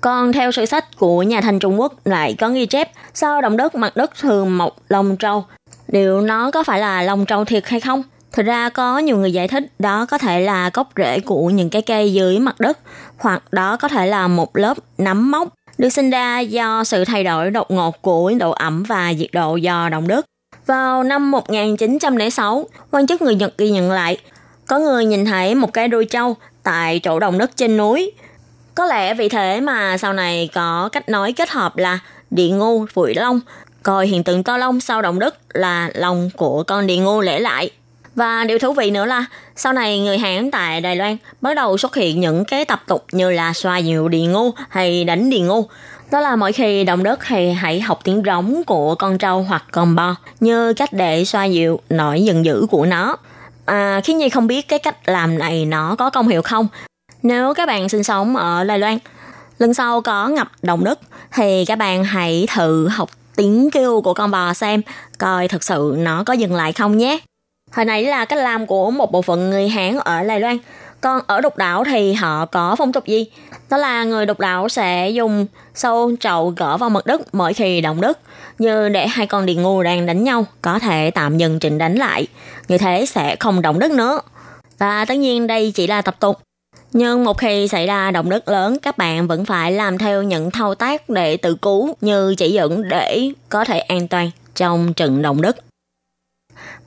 [0.00, 3.56] Còn theo sử sách của nhà thanh Trung Quốc lại có ghi chép sau động
[3.56, 5.44] đất mặt đất thường mọc lông trâu.
[5.88, 8.02] Liệu nó có phải là lông trâu thiệt hay không?
[8.32, 11.70] Thực ra có nhiều người giải thích đó có thể là gốc rễ của những
[11.70, 12.78] cái cây dưới mặt đất
[13.18, 15.48] hoặc đó có thể là một lớp nấm mốc
[15.78, 19.56] được sinh ra do sự thay đổi đột ngột của độ ẩm và nhiệt độ
[19.56, 20.26] do động đất.
[20.66, 24.18] Vào năm 1906, quan chức người Nhật ghi nhận lại,
[24.66, 28.12] có người nhìn thấy một cái đuôi trâu tại chỗ động đất trên núi.
[28.74, 31.98] Có lẽ vì thế mà sau này có cách nói kết hợp là
[32.30, 33.40] địa ngu phủi lông,
[33.82, 37.38] coi hiện tượng to long sau động đất là lòng của con địa ngu lễ
[37.38, 37.70] lại.
[38.18, 39.24] Và điều thú vị nữa là
[39.56, 43.04] sau này người Hán tại Đài Loan bắt đầu xuất hiện những cái tập tục
[43.12, 45.64] như là xoa dịu địa ngu hay đánh địa ngu.
[46.10, 49.64] Đó là mỗi khi động đất thì hãy học tiếng rống của con trâu hoặc
[49.72, 53.16] con bò như cách để xoa dịu nỗi giận dữ của nó.
[53.66, 56.68] À, khiến Nhi không biết cái cách làm này nó có công hiệu không.
[57.22, 58.98] Nếu các bạn sinh sống ở Đài Loan,
[59.58, 61.00] lần sau có ngập động đất
[61.32, 64.82] thì các bạn hãy thử học tiếng kêu của con bò xem
[65.18, 67.18] coi thực sự nó có dừng lại không nhé.
[67.72, 70.58] Hồi nãy là cách làm của một bộ phận người Hán ở Đài Loan.
[71.00, 73.26] Còn ở độc đảo thì họ có phong tục gì?
[73.70, 77.80] Đó là người độc đảo sẽ dùng sâu trậu gỡ vào mặt đất mỗi khi
[77.80, 78.18] động đất,
[78.58, 81.94] như để hai con điền ngu đang đánh nhau có thể tạm dừng trình đánh
[81.94, 82.26] lại.
[82.68, 84.20] Như thế sẽ không động đất nữa.
[84.78, 86.38] Và tất nhiên đây chỉ là tập tục.
[86.92, 90.50] Nhưng một khi xảy ra động đất lớn, các bạn vẫn phải làm theo những
[90.50, 95.22] thao tác để tự cứu như chỉ dẫn để có thể an toàn trong trận
[95.22, 95.56] động đất.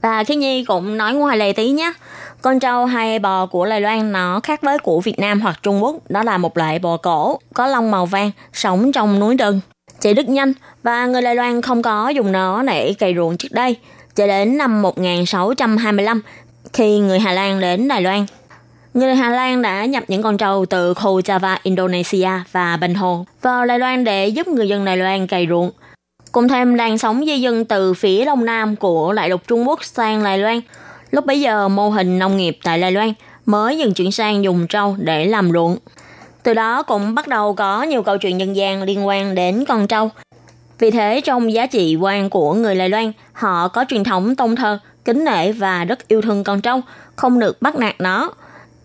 [0.01, 1.93] Và Khiết Nhi cũng nói ngoài lề tí nhé.
[2.41, 5.83] Con trâu hay bò của Đài Loan nó khác với của Việt Nam hoặc Trung
[5.83, 5.95] Quốc.
[6.09, 9.59] Đó là một loại bò cổ, có lông màu vàng, sống trong núi rừng.
[9.99, 10.53] Chạy rất nhanh
[10.83, 13.75] và người Đài Loan không có dùng nó để cày ruộng trước đây.
[14.15, 16.21] Cho đến năm 1625,
[16.73, 18.25] khi người Hà Lan đến Đài Loan.
[18.93, 23.25] Người Hà Lan đã nhập những con trâu từ khu Java, Indonesia và Bình Hồ
[23.41, 25.71] vào Đài Loan để giúp người dân Đài Loan cày ruộng
[26.31, 29.83] cùng thêm làn sóng di dân từ phía đông nam của đại lục Trung Quốc
[29.83, 30.61] sang Đài Loan.
[31.11, 33.13] Lúc bấy giờ, mô hình nông nghiệp tại Đài Loan
[33.45, 35.77] mới dần chuyển sang dùng trâu để làm ruộng.
[36.43, 39.87] Từ đó cũng bắt đầu có nhiều câu chuyện dân gian liên quan đến con
[39.87, 40.09] trâu.
[40.79, 44.55] Vì thế trong giá trị quan của người Đài Loan, họ có truyền thống tôn
[44.55, 46.81] thờ, kính nể và rất yêu thương con trâu,
[47.15, 48.31] không được bắt nạt nó.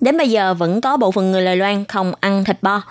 [0.00, 2.82] Đến bây giờ vẫn có bộ phận người Đài Loan không ăn thịt bò.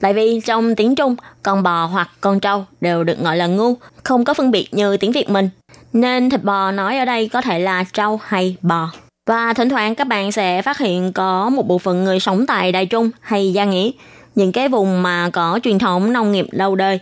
[0.00, 3.74] Tại vì trong tiếng Trung, con bò hoặc con trâu đều được gọi là ngu,
[4.04, 5.50] không có phân biệt như tiếng Việt mình.
[5.92, 8.90] Nên thịt bò nói ở đây có thể là trâu hay bò.
[9.26, 12.72] Và thỉnh thoảng các bạn sẽ phát hiện có một bộ phận người sống tại
[12.72, 13.90] Đài Trung hay Gia Nghĩa,
[14.34, 16.98] những cái vùng mà có truyền thống nông nghiệp lâu đời,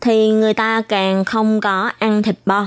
[0.00, 2.66] thì người ta càng không có ăn thịt bò.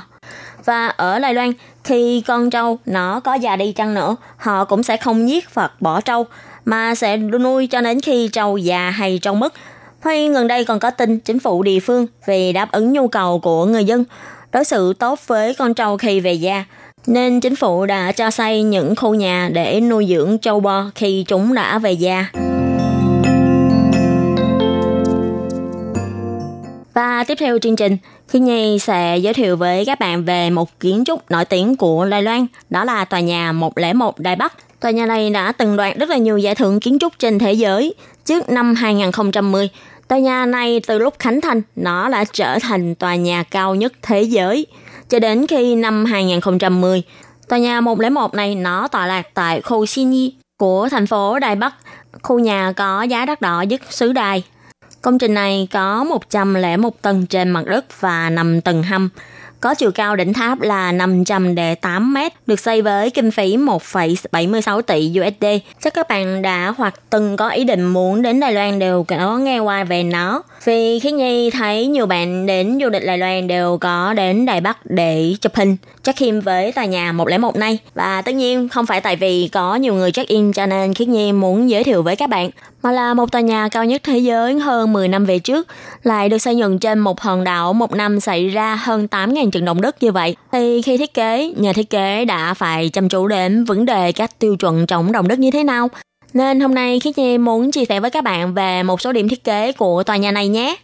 [0.66, 1.52] Và ở Đài Loan,
[1.84, 5.82] khi con trâu nó có già đi chăng nữa, họ cũng sẽ không giết hoặc
[5.82, 6.26] bỏ trâu,
[6.66, 9.54] mà sẽ nuôi cho đến khi trâu già hay trâu mất.
[10.06, 13.40] Hay gần đây còn có tin chính phủ địa phương vì đáp ứng nhu cầu
[13.40, 14.04] của người dân,
[14.52, 16.66] đối xử tốt với con trâu khi về gia
[17.08, 21.26] nên chính phủ đã cho xây những khu nhà để nuôi dưỡng trâu bò khi
[21.28, 22.26] chúng đã về già.
[26.94, 27.98] Và tiếp theo chương trình,
[28.28, 32.06] Khi Nhi sẽ giới thiệu với các bạn về một kiến trúc nổi tiếng của
[32.06, 34.54] Đài Loan, đó là tòa nhà 101 Đài Bắc.
[34.80, 37.54] Tòa nhà này đã từng đoạt rất là nhiều giải thưởng kiến trúc trên thế
[37.54, 37.94] giới.
[38.26, 39.70] Trước năm 2010,
[40.08, 43.94] tòa nhà này từ lúc khánh thành, nó đã trở thành tòa nhà cao nhất
[44.02, 44.68] thế giới.
[45.10, 47.04] Cho đến khi năm 2010,
[47.50, 51.74] tòa nhà 101 này nó tọa lạc tại khu Xinyi của thành phố Đài Bắc.
[52.22, 54.44] Khu nhà có giá đắt đỏ nhất xứ Đài
[55.06, 59.10] Công trình này có 101 tầng trên mặt đất và 5 tầng hầm.
[59.60, 65.14] Có chiều cao đỉnh tháp là 508 mét, được xây với kinh phí 1,76 tỷ
[65.20, 65.46] USD.
[65.82, 69.38] Chắc các bạn đã hoặc từng có ý định muốn đến Đài Loan đều có
[69.38, 70.44] nghe qua về nó.
[70.66, 74.62] Vì khi Nhi thấy nhiều bạn đến du lịch Đài Loan đều có đến Đài
[74.62, 77.78] Bắc để chụp hình, check-in với tòa nhà 101 này.
[77.94, 81.32] Và tất nhiên không phải tại vì có nhiều người check-in cho nên Khiết Nhi
[81.32, 82.50] muốn giới thiệu với các bạn,
[82.84, 85.68] mà là một tòa nhà cao nhất thế giới hơn 10 năm về trước,
[86.04, 89.66] lại được xây dựng trên một hòn đảo một năm xảy ra hơn 8.000 trận
[89.66, 90.36] động đất như vậy.
[90.52, 94.40] Thì khi thiết kế, nhà thiết kế đã phải chăm chú đến vấn đề các
[94.40, 95.90] tiêu chuẩn chống động đất như thế nào
[96.36, 99.30] nên hôm nay khi Nhi muốn chia sẻ với các bạn về một số điểm
[99.30, 100.76] thiết kế của tòa nhà này nhé.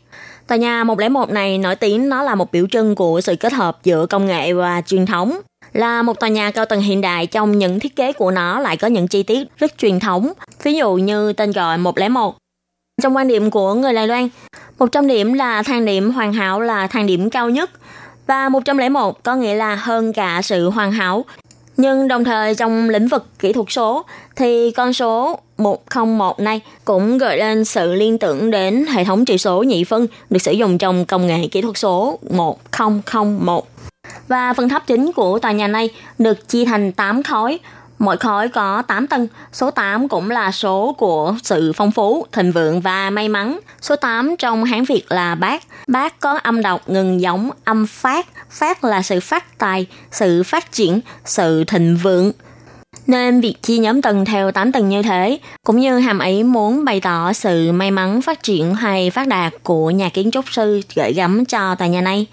[0.48, 3.78] Tòa nhà 101 này nổi tiếng nó là một biểu trưng của sự kết hợp
[3.84, 5.40] giữa công nghệ và truyền thống.
[5.74, 8.78] Là một tòa nhà cao tầng hiện đại trong những thiết kế của nó lại
[8.78, 10.34] có những chi tiết rất truyền thống,
[10.64, 12.36] ví dụ như tên gọi 101.
[13.02, 14.30] Trong quan điểm của người Đài Loan,
[14.80, 17.70] 100 điểm là thang điểm hoàn hảo là thang điểm cao nhất
[18.28, 21.26] và 101 có nghĩa là hơn cả sự hoàn hảo
[21.82, 24.06] nhưng đồng thời trong lĩnh vực kỹ thuật số
[24.36, 29.38] thì con số 101 này cũng gợi lên sự liên tưởng đến hệ thống trị
[29.38, 33.68] số nhị phân được sử dụng trong công nghệ kỹ thuật số 1001.
[34.28, 37.60] Và phần tháp chính của tòa nhà này được chia thành 8 khối,
[38.02, 42.52] Mỗi khối có 8 tầng, số 8 cũng là số của sự phong phú, thịnh
[42.52, 43.60] vượng và may mắn.
[43.82, 45.64] Số 8 trong Hán Việt là bát.
[45.88, 48.28] Bát có âm đọc ngừng giống âm phát.
[48.50, 52.32] Phát là sự phát tài, sự phát triển, sự thịnh vượng.
[53.08, 56.86] Nên việc chia nhóm tầng theo 8 tầng như thế, cũng như hàm ý muốn
[56.86, 60.82] bày tỏ sự may mắn phát triển hay phát đạt của nhà kiến trúc sư
[60.96, 62.26] gửi gắm cho tòa nhà này.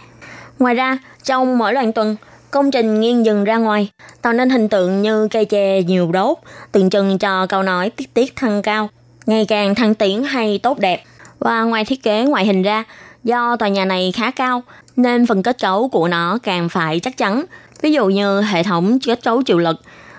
[0.59, 2.17] Ngoài ra, trong mỗi đoàn tuần,
[2.51, 3.91] Công trình nghiêng dừng ra ngoài,
[4.23, 6.39] tạo nên hình tượng như cây tre nhiều đốt,
[6.73, 8.89] tượng trưng cho câu nói tiết tiết thăng cao,
[9.27, 11.03] ngày càng thăng tiến hay tốt đẹp.
[11.39, 12.85] Và ngoài thiết kế ngoại hình ra,
[13.25, 14.63] do tòa nhà này khá cao,
[14.97, 17.45] nên phần kết cấu của nó càng phải chắc chắn.
[17.83, 19.77] Ví dụ như hệ thống kết cấu chịu lực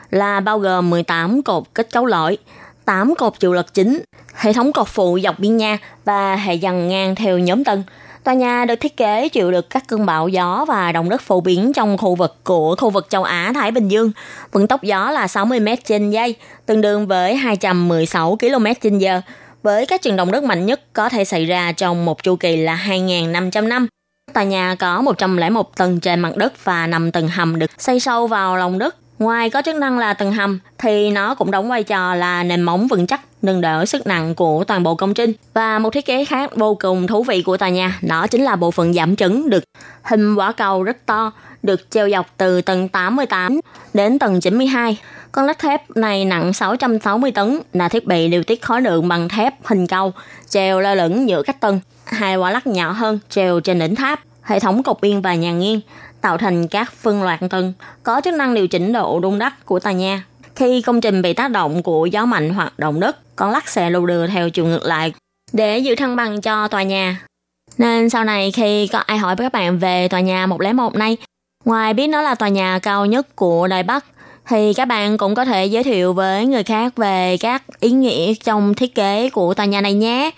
[0.09, 2.37] là bao gồm 18 cột kết cấu lõi,
[2.85, 4.01] 8 cột chịu lực chính,
[4.35, 7.83] hệ thống cột phụ dọc biên nha và hệ dằn ngang theo nhóm tầng–
[8.23, 11.41] Tòa nhà được thiết kế chịu được các cơn bão gió và động đất phổ
[11.41, 14.11] biến trong khu vực của khu vực châu Á Thái Bình Dương.
[14.51, 19.21] Vận tốc gió là 60 m trên giây, tương đương với 216 km trên giờ.
[19.63, 22.57] Với các trận động đất mạnh nhất có thể xảy ra trong một chu kỳ
[22.57, 23.87] là 2.500 năm.
[24.33, 28.27] Tòa nhà có 101 tầng trên mặt đất và 5 tầng hầm được xây sâu
[28.27, 28.95] vào lòng đất.
[29.19, 32.61] Ngoài có chức năng là tầng hầm thì nó cũng đóng vai trò là nền
[32.61, 35.33] móng vững chắc nâng đỡ sức nặng của toàn bộ công trình.
[35.53, 38.55] Và một thiết kế khác vô cùng thú vị của tòa nhà, đó chính là
[38.55, 39.63] bộ phận giảm chấn được
[40.03, 41.31] hình quả cầu rất to,
[41.63, 43.59] được treo dọc từ tầng 88
[43.93, 44.99] đến tầng 92.
[45.31, 49.29] Con lách thép này nặng 660 tấn là thiết bị điều tiết khối lượng bằng
[49.29, 50.13] thép hình cầu,
[50.49, 51.79] treo lơ lửng giữa các tầng.
[52.05, 55.51] Hai quả lắc nhỏ hơn treo trên đỉnh tháp, hệ thống cột biên và nhà
[55.51, 55.81] nghiêng
[56.21, 59.79] tạo thành các phân loạt tầng, có chức năng điều chỉnh độ rung đất của
[59.79, 60.23] tòa nhà.
[60.55, 63.89] Khi công trình bị tác động của gió mạnh hoặc động đất, con lắc sẽ
[63.89, 65.13] lù đưa theo chiều ngược lại
[65.53, 67.21] để giữ thăng bằng cho tòa nhà.
[67.77, 71.17] Nên sau này khi có ai hỏi với các bạn về tòa nhà 101 này,
[71.65, 74.05] ngoài biết nó là tòa nhà cao nhất của Đài Bắc,
[74.47, 78.33] thì các bạn cũng có thể giới thiệu với người khác về các ý nghĩa
[78.33, 80.31] trong thiết kế của tòa nhà này nhé.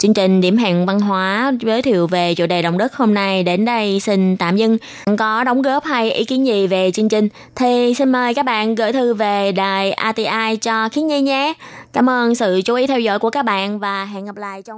[0.00, 3.42] Chương trình điểm hẹn văn hóa giới thiệu về chủ đề động đất hôm nay
[3.42, 4.78] đến đây xin tạm dừng.
[5.18, 8.74] Có đóng góp hay ý kiến gì về chương trình thì xin mời các bạn
[8.74, 11.54] gửi thư về đài ATI cho Khiến Nhi nhé.
[11.92, 14.76] Cảm ơn sự chú ý theo dõi của các bạn và hẹn gặp lại trong